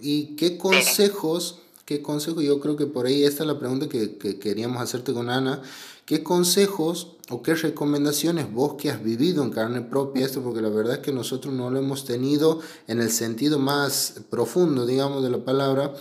¿y, 0.00 0.36
qué 0.36 0.56
consejos, 0.56 1.61
qué 1.92 2.02
consejos, 2.02 2.42
yo 2.42 2.60
creo 2.60 2.76
que 2.76 2.86
por 2.86 3.06
ahí 3.06 3.24
esta 3.24 3.42
es 3.42 3.46
la 3.46 3.58
pregunta 3.58 3.88
que, 3.88 4.16
que 4.16 4.38
queríamos 4.38 4.82
hacerte 4.82 5.12
con 5.12 5.28
Ana, 5.28 5.62
¿qué 6.06 6.22
consejos 6.22 7.16
o 7.30 7.42
qué 7.42 7.54
recomendaciones 7.54 8.52
vos 8.52 8.74
que 8.74 8.90
has 8.90 9.02
vivido 9.02 9.42
en 9.42 9.50
carne 9.50 9.82
propia 9.82 10.24
esto? 10.24 10.42
Porque 10.42 10.60
la 10.60 10.68
verdad 10.68 10.94
es 10.94 10.98
que 11.00 11.12
nosotros 11.12 11.52
no 11.52 11.70
lo 11.70 11.78
hemos 11.78 12.04
tenido 12.04 12.60
en 12.88 13.00
el 13.00 13.10
sentido 13.10 13.58
más 13.58 14.14
profundo, 14.30 14.86
digamos, 14.86 15.22
de 15.22 15.30
la 15.30 15.44
palabra. 15.44 15.94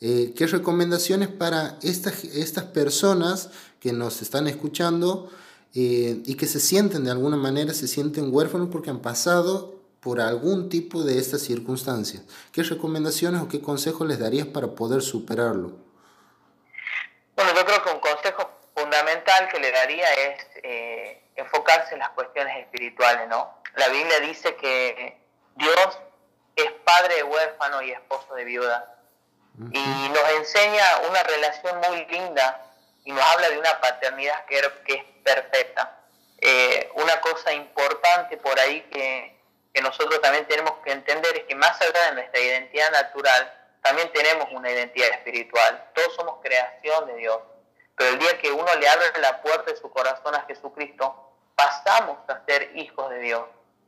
Eh, 0.00 0.32
¿Qué 0.36 0.46
recomendaciones 0.46 1.28
para 1.28 1.78
estas, 1.82 2.24
estas 2.24 2.64
personas 2.64 3.50
que 3.80 3.92
nos 3.92 4.22
están 4.22 4.46
escuchando 4.46 5.28
eh, 5.74 6.22
y 6.24 6.34
que 6.34 6.46
se 6.46 6.60
sienten 6.60 7.04
de 7.04 7.10
alguna 7.10 7.36
manera, 7.36 7.74
se 7.74 7.88
sienten 7.88 8.32
huérfanos 8.32 8.68
porque 8.70 8.90
han 8.90 9.00
pasado 9.00 9.73
por 10.04 10.20
algún 10.20 10.68
tipo 10.68 11.02
de 11.02 11.18
estas 11.18 11.40
circunstancias? 11.40 12.22
¿Qué 12.52 12.62
recomendaciones 12.62 13.40
o 13.40 13.48
qué 13.48 13.62
consejos 13.62 14.06
les 14.06 14.18
darías 14.18 14.46
para 14.46 14.68
poder 14.68 15.00
superarlo? 15.00 15.72
Bueno, 17.34 17.54
yo 17.54 17.64
creo 17.64 17.82
que 17.82 17.90
un 17.90 18.00
consejo 18.00 18.50
fundamental 18.76 19.48
que 19.48 19.58
le 19.58 19.72
daría 19.72 20.12
es 20.12 20.46
eh, 20.62 21.22
enfocarse 21.36 21.94
en 21.94 22.00
las 22.00 22.10
cuestiones 22.10 22.54
espirituales, 22.58 23.26
¿no? 23.28 23.62
La 23.76 23.88
Biblia 23.88 24.20
dice 24.20 24.54
que 24.56 25.18
Dios 25.56 25.98
es 26.54 26.70
padre 26.84 27.16
de 27.16 27.22
huérfano 27.22 27.82
y 27.82 27.90
esposo 27.92 28.34
de 28.34 28.44
viuda. 28.44 28.90
Y 29.72 30.08
nos 30.08 30.30
enseña 30.36 30.84
una 31.08 31.22
relación 31.22 31.80
muy 31.88 32.04
linda 32.06 32.60
y 33.04 33.12
nos 33.12 33.22
habla 33.22 33.50
de 33.50 33.58
una 33.58 33.80
paternidad 33.80 34.44
que, 34.46 34.60
que 34.84 34.94
es 34.94 35.04
perfecta. 35.22 36.00
Eh, 36.40 36.90
una 36.96 37.20
cosa 37.20 37.52
importante 37.52 38.36
por 38.36 38.58
ahí 38.58 38.82
que, 38.90 39.33
que 39.74 39.82
nosotros 39.82 40.20
también 40.22 40.46
tenemos 40.46 40.72
que 40.84 40.92
entender 40.92 41.36
es 41.36 41.44
que 41.44 41.56
más 41.56 41.78
allá 41.80 42.06
de 42.06 42.12
nuestra 42.12 42.40
identidad 42.40 42.92
natural, 42.92 43.52
también 43.82 44.10
tenemos 44.12 44.46
una 44.52 44.70
identidad 44.70 45.08
espiritual. 45.10 45.90
Todos 45.94 46.14
somos 46.14 46.36
creación 46.42 47.06
de 47.08 47.16
Dios. 47.16 47.38
Pero 47.96 48.10
el 48.10 48.18
día 48.20 48.38
que 48.38 48.52
uno 48.52 48.72
le 48.76 48.88
abre 48.88 49.06
la 49.20 49.42
puerta 49.42 49.72
de 49.72 49.76
su 49.76 49.90
corazón 49.90 50.34
a 50.36 50.44
Jesucristo, 50.46 51.32
pasamos 51.56 52.18
a 52.28 52.44
ser 52.46 52.70
hijos 52.76 53.10
de 53.10 53.18
Dios. 53.18 53.44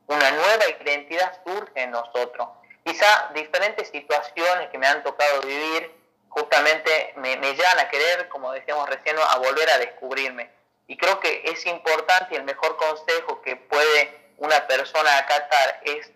Una 0.09 0.31
nueva 0.33 0.64
identidad 0.81 1.40
surge 1.46 1.81
en 1.81 1.92
nosotros. 1.92 2.49
Quizá 2.85 3.31
diferentes 3.35 3.88
situaciones 3.88 4.68
que 4.70 4.79
me 4.79 4.88
han 4.88 5.05
tocado 5.05 5.40
vivir 5.42 5.92
justamente 6.29 7.14
me, 7.16 7.37
me 7.37 7.55
llevan 7.55 7.79
a 7.79 7.88
querer, 7.88 8.29
como 8.29 8.53
decíamos 8.53 8.88
recién, 8.88 9.16
a 9.18 9.38
volver 9.38 9.70
a 9.70 9.79
descubrirme. 9.79 10.51
Y 10.88 10.96
creo 10.96 11.20
que 11.20 11.42
es 11.44 11.64
importante 11.66 12.35
y 12.35 12.38
el 12.38 12.44
mejor 12.44 12.77
consejo 12.77 13.40
que 13.42 13.57
puede 13.57 14.25
una 14.38 14.66
persona 14.66 15.18
acatar 15.18 15.81
es 15.85 16.11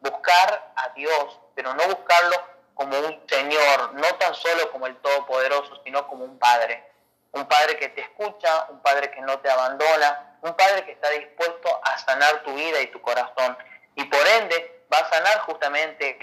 buscar 0.00 0.72
a 0.76 0.88
Dios, 0.90 1.40
pero 1.54 1.74
no 1.74 1.84
buscarlo 1.84 2.36
como 2.74 2.98
un 2.98 3.22
Señor, 3.28 3.94
no 3.94 4.14
tan 4.16 4.34
solo 4.34 4.70
como 4.72 4.86
el 4.86 4.96
Todopoderoso, 4.96 5.80
sino 5.84 6.06
como 6.08 6.24
un 6.24 6.38
Padre 6.38 6.92
un 7.32 7.46
padre 7.46 7.78
que 7.78 7.88
te 7.88 8.02
escucha, 8.02 8.66
un 8.68 8.80
padre 8.80 9.10
que 9.10 9.20
no 9.20 9.38
te 9.40 9.50
abandona, 9.50 10.36
un 10.42 10.54
padre 10.54 10.84
que 10.84 10.92
está 10.92 11.08
dispuesto 11.10 11.80
a 11.82 11.98
sanar 11.98 12.42
tu 12.42 12.54
vida 12.54 12.80
y 12.80 12.88
tu 12.88 13.00
corazón. 13.00 13.56
Y 13.96 14.04
por 14.04 14.26
ende 14.26 14.84
va 14.92 14.98
a 14.98 15.10
sanar 15.10 15.38
justamente 15.40 16.18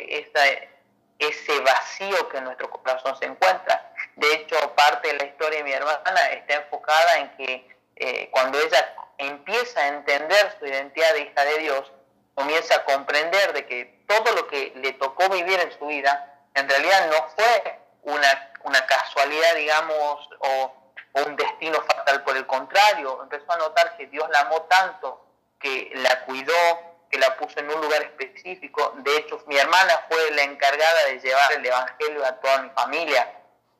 ese 1.19 1.59
vacío 1.61 2.29
que 2.29 2.37
en 2.37 2.43
nuestro 2.45 2.69
corazón 2.69 3.17
se 3.17 3.25
encuentra. 3.25 3.91
De 4.15 4.33
hecho, 4.33 4.55
parte 4.75 5.07
de 5.09 5.17
la 5.17 5.25
historia 5.25 5.59
de 5.59 5.63
mi 5.63 5.73
hermana 5.73 6.29
está 6.31 6.55
enfocada 6.55 7.17
en 7.17 7.37
que 7.37 7.77
eh, 7.95 8.29
cuando 8.31 8.59
ella 8.59 8.95
empieza 9.19 9.81
a 9.81 9.87
entender 9.89 10.55
su 10.57 10.65
identidad 10.65 11.13
de 11.13 11.21
hija 11.21 11.45
de 11.45 11.57
Dios, 11.59 11.91
comienza 12.33 12.75
a 12.75 12.85
comprender 12.85 13.53
de 13.53 13.67
que 13.67 14.03
todo 14.07 14.33
lo 14.33 14.47
que 14.47 14.71
le 14.75 14.93
tocó 14.93 15.29
vivir 15.29 15.59
en 15.59 15.77
su 15.77 15.85
vida, 15.85 16.41
en 16.55 16.67
realidad 16.67 17.07
no 17.09 17.27
fue 17.35 17.79
una, 18.03 18.51
una 18.63 18.85
casualidad, 18.87 19.55
digamos, 19.55 20.29
o 20.39 20.73
un 21.13 21.35
destino 21.35 21.81
fatal. 21.81 22.23
Por 22.23 22.37
el 22.37 22.47
contrario, 22.47 23.21
empezó 23.21 23.51
a 23.51 23.57
notar 23.57 23.97
que 23.97 24.07
Dios 24.07 24.27
la 24.31 24.41
amó 24.41 24.61
tanto, 24.63 25.25
que 25.59 25.91
la 25.95 26.21
cuidó, 26.21 26.53
que 27.11 27.19
la 27.19 27.35
puso 27.37 27.59
en 27.59 27.69
un 27.69 27.81
lugar 27.81 28.01
específico. 28.03 28.93
De 28.97 29.17
hecho, 29.17 29.43
mi 29.47 29.57
hermana 29.57 30.05
fue 30.07 30.31
la 30.31 30.43
encargada 30.43 31.05
de 31.07 31.19
llevar 31.19 31.51
el 31.53 31.65
Evangelio 31.65 32.25
a 32.25 32.39
toda 32.39 32.61
mi 32.61 32.69
familia. 32.69 33.33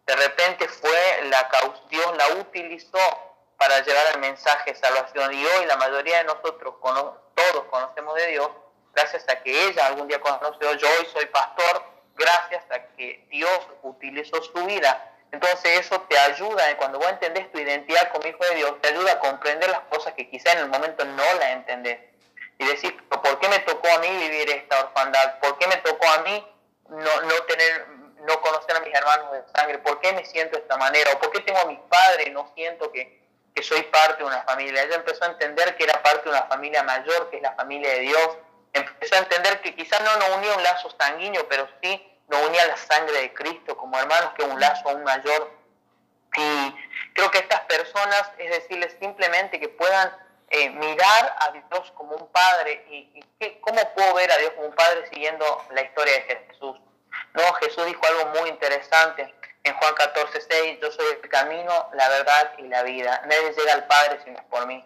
De 0.05 0.15
repente 0.15 0.67
fue 0.67 1.21
la 1.25 1.49
Dios 1.89 2.17
la 2.17 2.27
utilizó 2.39 3.28
para 3.59 3.81
llevar 3.81 4.15
el 4.15 4.21
mensaje 4.21 4.73
de 4.73 4.79
salvación. 4.79 5.31
Y 5.31 5.45
hoy 5.45 5.65
la 5.67 5.77
mayoría 5.77 6.17
de 6.17 6.23
nosotros, 6.23 6.73
todos 6.81 7.65
conocemos 7.69 8.15
de 8.15 8.27
Dios, 8.27 8.49
gracias 8.95 9.29
a 9.29 9.43
que 9.43 9.67
ella 9.67 9.85
algún 9.85 10.07
día 10.07 10.19
conoció, 10.19 10.73
yo 10.73 10.87
hoy 10.87 11.07
soy 11.13 11.27
pastor, 11.27 11.83
gracias 12.15 12.63
a 12.71 12.79
que 12.95 13.27
Dios 13.29 13.59
utilizó 13.83 14.41
su 14.41 14.65
vida 14.65 15.09
entonces 15.31 15.79
eso 15.79 16.01
te 16.01 16.17
ayuda, 16.17 16.75
cuando 16.77 16.97
vos 16.97 17.09
entendés 17.09 17.51
tu 17.51 17.59
identidad 17.59 18.11
como 18.11 18.27
hijo 18.27 18.43
de 18.45 18.55
Dios, 18.55 18.81
te 18.81 18.89
ayuda 18.89 19.13
a 19.13 19.19
comprender 19.19 19.69
las 19.69 19.81
cosas 19.81 20.13
que 20.13 20.29
quizá 20.29 20.53
en 20.53 20.59
el 20.59 20.67
momento 20.67 21.05
no 21.05 21.23
las 21.39 21.49
entendés. 21.51 21.99
Y 22.57 22.65
decir, 22.65 23.07
¿por 23.07 23.39
qué 23.39 23.47
me 23.47 23.59
tocó 23.59 23.87
a 23.89 23.99
mí 23.99 24.07
vivir 24.07 24.49
esta 24.49 24.85
orfandad? 24.85 25.39
¿Por 25.39 25.57
qué 25.59 25.67
me 25.67 25.77
tocó 25.77 26.07
a 26.09 26.19
mí 26.23 26.45
no, 26.89 27.21
no 27.21 27.43
tener, 27.47 27.87
no 28.21 28.41
conocer 28.41 28.75
a 28.75 28.79
mis 28.81 28.93
hermanos 28.93 29.31
de 29.31 29.43
sangre? 29.55 29.77
¿Por 29.77 30.01
qué 30.01 30.11
me 30.13 30.25
siento 30.25 30.57
de 30.57 30.63
esta 30.63 30.77
manera? 30.77 31.11
¿O 31.13 31.19
por 31.19 31.31
qué 31.31 31.41
tengo 31.41 31.59
a 31.59 31.65
mis 31.65 31.79
padres 31.79 32.27
y 32.27 32.31
no 32.31 32.51
siento 32.55 32.91
que, 32.91 33.18
que 33.59 33.65
soy 33.65 33.81
parte 33.83 34.19
de 34.19 34.23
una 34.23 34.41
familia? 34.43 34.83
Ella 34.83 34.95
empezó 34.95 35.25
a 35.25 35.27
entender 35.27 35.75
que 35.75 35.83
era 35.83 36.01
parte 36.01 36.23
de 36.23 36.29
una 36.29 36.43
familia 36.43 36.81
mayor, 36.83 37.29
que 37.29 37.37
es 37.37 37.41
la 37.41 37.51
familia 37.55 37.91
de 37.91 37.99
Dios. 37.99 38.37
Empezó 38.71 39.15
a 39.15 39.19
entender 39.19 39.59
que 39.59 39.75
quizás 39.75 40.01
no 40.01 40.15
nos 40.15 40.37
unía 40.37 40.53
un 40.55 40.63
lazo 40.63 40.89
sanguíneo, 40.97 41.45
pero 41.49 41.67
sí 41.81 42.09
nos 42.29 42.47
unía 42.47 42.65
la 42.67 42.77
sangre 42.77 43.19
de 43.19 43.33
Cristo 43.33 43.75
como 43.75 43.99
hermanos, 43.99 44.31
que 44.37 44.43
es 44.43 44.49
un 44.49 44.59
lazo 44.61 44.87
aún 44.87 45.03
mayor. 45.03 45.51
Y 46.37 46.75
creo 47.13 47.29
que 47.31 47.39
estas 47.39 47.59
personas, 47.61 48.31
es 48.37 48.49
decirles 48.49 48.95
simplemente 48.97 49.59
que 49.59 49.67
puedan 49.67 50.09
eh, 50.51 50.69
mirar 50.69 51.35
a 51.39 51.51
Dios 51.51 51.91
como 51.95 52.15
un 52.15 52.31
padre 52.31 52.85
y, 52.89 53.25
cómo 53.59 53.93
puedo 53.93 54.13
ver 54.13 54.31
a 54.31 54.37
Dios 54.37 54.51
como 54.51 54.67
un 54.67 54.75
padre 54.75 55.05
siguiendo 55.09 55.65
la 55.71 55.81
historia 55.81 56.13
de 56.13 56.21
Jesús. 56.21 56.77
No, 57.33 57.53
Jesús 57.55 57.85
dijo 57.87 58.01
algo 58.07 58.39
muy 58.39 58.49
interesante 58.51 59.35
en 59.63 59.73
Juan 59.75 59.93
14, 59.93 60.41
6, 60.41 60.79
yo 60.81 60.91
soy 60.91 61.05
el 61.21 61.29
camino, 61.29 61.89
la 61.93 62.09
verdad 62.09 62.53
y 62.57 62.63
la 62.63 62.83
vida. 62.83 63.21
Nadie 63.25 63.53
llega 63.53 63.73
al 63.73 63.87
Padre 63.87 64.19
si 64.23 64.31
no 64.31 64.39
es 64.39 64.45
por 64.45 64.65
mí. 64.67 64.83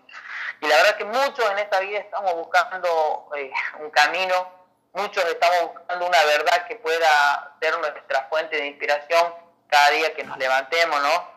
Y 0.61 0.67
la 0.67 0.75
verdad 0.77 0.97
que 0.97 1.05
muchos 1.05 1.51
en 1.51 1.59
esta 1.59 1.79
vida 1.79 1.99
estamos 1.99 2.33
buscando 2.35 3.29
eh, 3.35 3.51
un 3.79 3.89
camino 3.91 4.63
muchos 4.93 5.25
estamos 5.25 5.73
buscando 5.73 6.05
una 6.05 6.23
verdad 6.23 6.67
que 6.67 6.75
pueda 6.75 7.55
ser 7.59 7.77
nuestra 7.79 8.27
fuente 8.29 8.55
de 8.55 8.67
inspiración 8.67 9.33
cada 9.67 9.89
día 9.89 10.13
que 10.13 10.23
nos 10.23 10.37
levantemos, 10.37 11.01
¿no? 11.01 11.33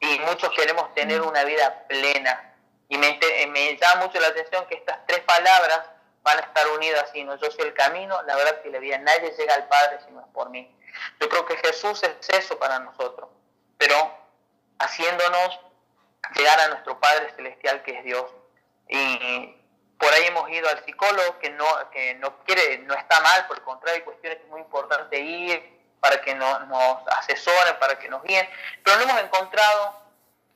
Y 0.00 0.18
muchos 0.20 0.50
queremos 0.50 0.92
tener 0.94 1.20
una 1.20 1.44
vida 1.44 1.84
plena. 1.86 2.54
Y 2.88 2.98
me, 2.98 3.18
me 3.48 3.76
llama 3.76 4.06
mucho 4.06 4.18
la 4.18 4.28
atención 4.28 4.66
que 4.66 4.74
estas 4.74 5.06
tres 5.06 5.20
palabras 5.20 5.82
van 6.22 6.38
a 6.38 6.40
estar 6.40 6.66
unidas 6.68 7.04
así, 7.04 7.22
¿no? 7.22 7.36
Yo 7.36 7.50
soy 7.50 7.66
el 7.66 7.74
camino, 7.74 8.20
la 8.22 8.34
verdad 8.34 8.60
y 8.64 8.70
la 8.70 8.78
vida. 8.78 8.98
Nadie 8.98 9.32
llega 9.38 9.54
al 9.54 9.68
Padre 9.68 10.00
si 10.04 10.10
no 10.10 10.20
es 10.20 10.26
por 10.32 10.50
mí. 10.50 10.74
Yo 11.20 11.28
creo 11.28 11.46
que 11.46 11.56
Jesús 11.58 12.02
es 12.02 12.28
eso 12.28 12.58
para 12.58 12.78
nosotros, 12.78 13.28
pero 13.78 13.96
haciéndonos 14.78 15.60
llegar 16.34 16.60
a 16.60 16.68
nuestro 16.68 16.98
Padre 17.00 17.32
Celestial 17.36 17.82
que 17.82 17.98
es 17.98 18.04
Dios. 18.04 18.26
Y 18.88 19.56
por 19.98 20.12
ahí 20.12 20.24
hemos 20.26 20.50
ido 20.50 20.68
al 20.68 20.84
psicólogo, 20.84 21.38
que 21.38 21.50
no, 21.50 21.66
que 21.90 22.14
no 22.14 22.42
quiere, 22.44 22.78
no 22.78 22.94
está 22.94 23.20
mal, 23.20 23.46
por 23.46 23.58
el 23.58 23.62
contrario, 23.62 23.98
hay 23.98 24.04
cuestiones 24.04 24.38
que 24.38 24.44
es 24.44 24.50
muy 24.50 24.60
importante 24.60 25.18
ir 25.18 25.80
para 26.00 26.20
que 26.22 26.34
nos 26.34 27.06
asesoren, 27.18 27.78
para 27.78 27.98
que 27.98 28.08
nos 28.08 28.22
guíen, 28.22 28.48
pero 28.82 28.96
no 28.96 29.02
hemos 29.02 29.22
encontrado 29.22 29.94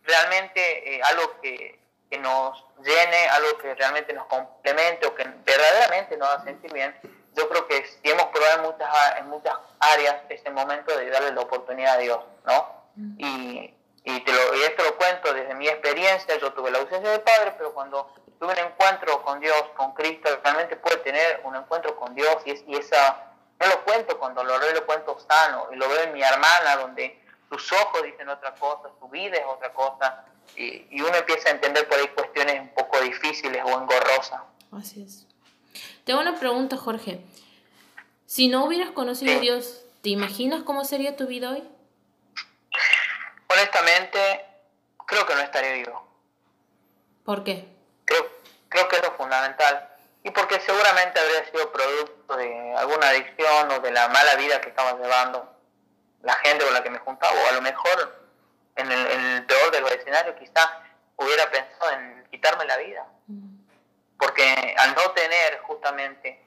realmente 0.02 0.96
eh, 0.96 1.02
algo 1.02 1.40
que, 1.40 1.78
que, 2.10 2.18
nos 2.18 2.64
llene, 2.82 3.28
algo 3.28 3.58
que 3.58 3.74
realmente 3.74 4.12
nos 4.14 4.26
complemente 4.26 5.06
o 5.06 5.14
que 5.14 5.24
verdaderamente 5.24 6.16
nos 6.16 6.28
haga 6.28 6.44
sentir 6.44 6.72
bien. 6.72 6.96
Yo 7.34 7.48
creo 7.48 7.66
que 7.66 7.84
si 7.86 8.10
hemos 8.10 8.26
probado 8.26 8.56
en 8.56 8.62
muchas, 8.62 8.88
en 9.18 9.28
muchas 9.28 9.54
áreas, 9.80 10.16
es 10.28 10.44
el 10.44 10.52
momento 10.52 10.96
de 10.96 11.10
darle 11.10 11.32
la 11.32 11.40
oportunidad 11.40 11.94
a 11.94 11.98
Dios, 11.98 12.20
¿no? 12.46 12.84
Y, 13.18 13.74
y, 14.04 14.20
te 14.20 14.32
lo, 14.32 14.54
y 14.54 14.62
esto 14.62 14.84
lo 14.84 14.96
cuento 14.96 15.32
desde 15.32 15.54
mi 15.54 15.66
experiencia, 15.66 16.38
yo 16.38 16.52
tuve 16.52 16.70
la 16.70 16.78
ausencia 16.78 17.10
de 17.10 17.18
padre, 17.18 17.54
pero 17.58 17.74
cuando 17.74 18.08
tuve 18.38 18.52
un 18.52 18.58
encuentro 18.58 19.22
con 19.22 19.40
Dios, 19.40 19.62
con 19.76 19.94
Cristo, 19.94 20.28
realmente 20.42 20.76
puede 20.76 20.98
tener 20.98 21.40
un 21.44 21.56
encuentro 21.56 21.96
con 21.96 22.14
Dios 22.14 22.36
y, 22.44 22.52
es, 22.52 22.62
y 22.66 22.76
esa, 22.76 23.32
no 23.58 23.66
lo 23.66 23.84
cuento 23.84 24.18
con 24.18 24.34
dolor, 24.34 24.60
lo 24.72 24.86
cuento 24.86 25.18
sano 25.18 25.68
y 25.72 25.76
lo 25.76 25.88
veo 25.88 26.02
en 26.02 26.12
mi 26.12 26.22
hermana 26.22 26.76
donde 26.76 27.20
sus 27.50 27.72
ojos 27.72 28.02
dicen 28.02 28.28
otra 28.28 28.54
cosa, 28.54 28.90
su 29.00 29.08
vida 29.08 29.36
es 29.38 29.46
otra 29.46 29.72
cosa 29.72 30.24
y, 30.56 30.86
y 30.90 31.00
uno 31.00 31.16
empieza 31.16 31.48
a 31.48 31.52
entender 31.52 31.88
por 31.88 31.98
ahí 31.98 32.08
cuestiones 32.08 32.60
un 32.60 32.74
poco 32.74 33.00
difíciles 33.00 33.62
o 33.64 33.70
engorrosas. 33.70 34.40
Así 34.72 35.02
es. 35.02 35.26
Te 36.04 36.12
hago 36.12 36.20
una 36.20 36.38
pregunta, 36.38 36.76
Jorge. 36.76 37.24
Si 38.26 38.48
no 38.48 38.64
hubieras 38.64 38.90
conocido 38.90 39.36
a 39.36 39.40
Dios, 39.40 39.84
¿te 40.02 40.10
imaginas 40.10 40.62
cómo 40.62 40.84
sería 40.84 41.16
tu 41.16 41.26
vida 41.26 41.50
hoy? 41.50 41.62
Honestamente, 43.48 44.44
creo 45.06 45.26
que 45.26 45.34
no 45.34 45.40
estaría 45.40 45.72
vivo. 45.72 46.06
¿Por 47.24 47.42
qué? 47.42 47.68
Creo, 48.04 48.26
creo 48.68 48.88
que 48.88 48.96
es 48.96 49.02
lo 49.02 49.12
fundamental. 49.12 49.88
Y 50.22 50.30
porque 50.30 50.60
seguramente 50.60 51.20
habría 51.20 51.50
sido 51.50 51.72
producto 51.72 52.36
de 52.36 52.74
alguna 52.76 53.08
adicción 53.08 53.70
o 53.70 53.80
de 53.80 53.90
la 53.90 54.08
mala 54.08 54.36
vida 54.36 54.60
que 54.60 54.68
estaba 54.68 54.98
llevando 54.98 55.50
la 56.22 56.34
gente 56.36 56.64
con 56.64 56.74
la 56.74 56.82
que 56.82 56.90
me 56.90 56.98
juntaba, 56.98 57.34
o 57.34 57.48
a 57.48 57.52
lo 57.52 57.62
mejor 57.62 58.26
en 58.76 58.90
el, 58.90 59.06
en 59.06 59.20
el 59.20 59.46
peor 59.46 59.70
de 59.70 59.80
los 59.80 59.92
escenarios 59.92 60.36
quizás 60.38 60.68
hubiera 61.16 61.50
pensado 61.50 61.92
en 61.92 62.24
quitarme 62.30 62.64
la 62.64 62.76
vida. 62.78 63.06
Mm. 63.26 63.53
Porque 64.18 64.74
al 64.78 64.94
no 64.94 65.10
tener 65.10 65.58
justamente 65.62 66.44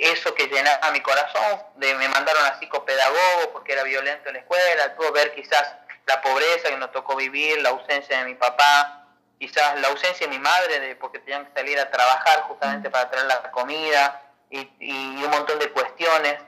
eso 0.00 0.34
que 0.34 0.46
llenaba 0.46 0.90
mi 0.92 1.00
corazón, 1.00 1.62
de, 1.76 1.94
me 1.94 2.08
mandaron 2.08 2.44
a 2.44 2.58
psicopedagogo 2.58 3.52
porque 3.52 3.72
era 3.72 3.82
violento 3.82 4.28
en 4.28 4.34
la 4.34 4.40
escuela, 4.40 4.94
tuvo 4.96 5.12
ver 5.12 5.34
quizás 5.34 5.74
la 6.06 6.20
pobreza 6.20 6.68
que 6.68 6.76
nos 6.76 6.92
tocó 6.92 7.16
vivir, 7.16 7.60
la 7.62 7.70
ausencia 7.70 8.18
de 8.18 8.24
mi 8.24 8.34
papá, 8.34 9.08
quizás 9.38 9.80
la 9.80 9.88
ausencia 9.88 10.26
de 10.26 10.32
mi 10.32 10.38
madre 10.38 10.78
de, 10.80 10.96
porque 10.96 11.18
tenían 11.18 11.46
que 11.46 11.52
salir 11.54 11.78
a 11.80 11.90
trabajar 11.90 12.42
justamente 12.42 12.90
para 12.90 13.10
traer 13.10 13.26
la 13.26 13.50
comida 13.50 14.22
y, 14.50 15.24
un 15.24 15.30
montón 15.30 15.58
de 15.58 15.70
cuestiones. 15.70 16.40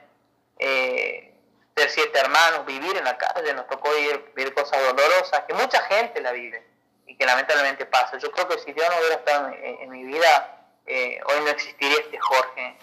Eh, 0.57 1.25
ser 1.75 1.89
siete 1.89 2.19
hermanos, 2.19 2.65
vivir 2.65 2.97
en 2.97 3.05
la 3.05 3.17
calle, 3.17 3.53
nos 3.53 3.67
tocó 3.67 3.89
vivir, 3.93 4.33
vivir 4.35 4.53
cosas 4.53 4.81
dolorosas 4.81 5.43
que 5.47 5.53
mucha 5.53 5.81
gente 5.83 6.19
la 6.21 6.31
vive 6.31 6.68
y 7.09 7.15
que 7.15 7.25
lamentablemente 7.25 7.85
pasa. 7.87 8.17
Yo 8.19 8.31
creo 8.31 8.47
que 8.47 8.59
si 8.59 8.71
Dios 8.71 8.85
no 8.89 8.97
hubiera 8.99 9.15
estado 9.15 9.49
en, 9.51 9.89
mi 9.89 10.03
vida, 10.03 10.67
eh, 10.85 11.19
hoy 11.25 11.43
no 11.43 11.49
existiría 11.49 11.97
este 11.97 12.19
Jorge 12.19 12.77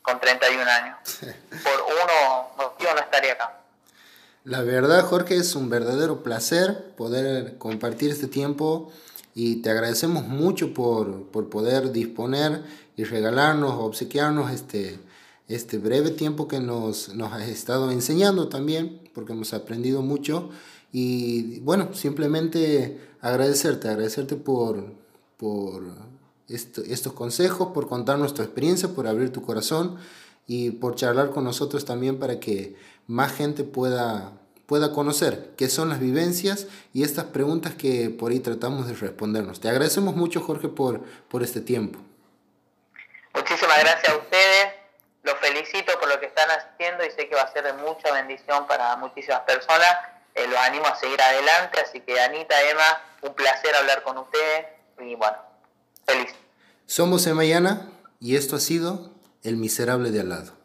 con 0.00 0.18
31 0.18 0.62
años. 0.62 0.98
Por 1.62 1.82
uno 1.82 2.50
motivo 2.56 2.90
no 2.94 3.00
estaría 3.00 3.34
acá. 3.34 3.60
La 4.44 4.62
verdad, 4.62 5.04
Jorge, 5.04 5.36
es 5.36 5.54
un 5.54 5.68
verdadero 5.68 6.22
placer 6.22 6.94
poder 6.96 7.58
compartir 7.58 8.12
este 8.12 8.28
tiempo 8.28 8.92
y 9.34 9.56
te 9.56 9.70
agradecemos 9.70 10.24
mucho 10.24 10.72
por, 10.72 11.26
por 11.30 11.50
poder 11.50 11.90
disponer 11.90 12.62
y 12.96 13.02
regalarnos, 13.02 13.74
obsequiarnos 13.74 14.52
este, 14.52 15.00
este 15.48 15.78
breve 15.78 16.10
tiempo 16.10 16.46
que 16.46 16.60
nos, 16.60 17.08
nos 17.10 17.32
has 17.32 17.48
estado 17.48 17.90
enseñando 17.90 18.48
también, 18.48 19.10
porque 19.12 19.32
hemos 19.32 19.52
aprendido 19.52 20.00
mucho. 20.00 20.50
Y 20.98 21.60
bueno, 21.60 21.92
simplemente 21.92 22.98
agradecerte, 23.20 23.90
agradecerte 23.90 24.34
por, 24.34 24.94
por 25.36 25.82
estos 26.48 27.12
consejos, 27.12 27.68
por 27.74 27.86
contarnos 27.86 28.32
tu 28.32 28.40
experiencia, 28.40 28.88
por 28.88 29.06
abrir 29.06 29.30
tu 29.30 29.42
corazón 29.42 29.98
y 30.46 30.70
por 30.70 30.94
charlar 30.94 31.32
con 31.32 31.44
nosotros 31.44 31.84
también 31.84 32.18
para 32.18 32.40
que 32.40 32.76
más 33.06 33.36
gente 33.36 33.62
pueda, 33.62 34.32
pueda 34.64 34.94
conocer 34.94 35.50
qué 35.58 35.68
son 35.68 35.90
las 35.90 36.00
vivencias 36.00 36.66
y 36.94 37.02
estas 37.02 37.26
preguntas 37.26 37.74
que 37.74 38.08
por 38.08 38.32
ahí 38.32 38.40
tratamos 38.40 38.88
de 38.88 38.94
respondernos. 38.94 39.60
Te 39.60 39.68
agradecemos 39.68 40.16
mucho, 40.16 40.40
Jorge, 40.40 40.68
por, 40.68 41.02
por 41.28 41.42
este 41.42 41.60
tiempo. 41.60 41.98
Muchísimas 43.34 43.80
gracias 43.80 44.14
a 44.14 44.16
ustedes. 44.16 44.72
Los 45.24 45.34
felicito 45.40 45.92
por 46.00 46.08
lo 46.08 46.18
que 46.18 46.24
están 46.24 46.48
haciendo 46.52 47.04
y 47.04 47.10
sé 47.10 47.28
que 47.28 47.34
va 47.34 47.42
a 47.42 47.52
ser 47.52 47.64
de 47.64 47.74
mucha 47.74 48.10
bendición 48.14 48.66
para 48.66 48.96
muchísimas 48.96 49.40
personas. 49.40 50.15
Eh, 50.36 50.46
los 50.46 50.58
animo 50.58 50.86
a 50.86 50.94
seguir 50.94 51.20
adelante. 51.20 51.80
Así 51.80 52.00
que, 52.00 52.20
Anita, 52.20 52.54
Emma, 52.70 53.02
un 53.22 53.34
placer 53.34 53.74
hablar 53.74 54.02
con 54.02 54.18
ustedes. 54.18 54.66
Y 55.00 55.14
bueno, 55.14 55.36
feliz. 56.06 56.32
Somos 56.86 57.26
Emma 57.26 57.44
y 57.44 57.52
Ana 57.52 57.88
y 58.20 58.36
esto 58.36 58.56
ha 58.56 58.60
sido 58.60 59.10
El 59.42 59.56
Miserable 59.56 60.10
de 60.10 60.20
al 60.20 60.28
lado. 60.28 60.55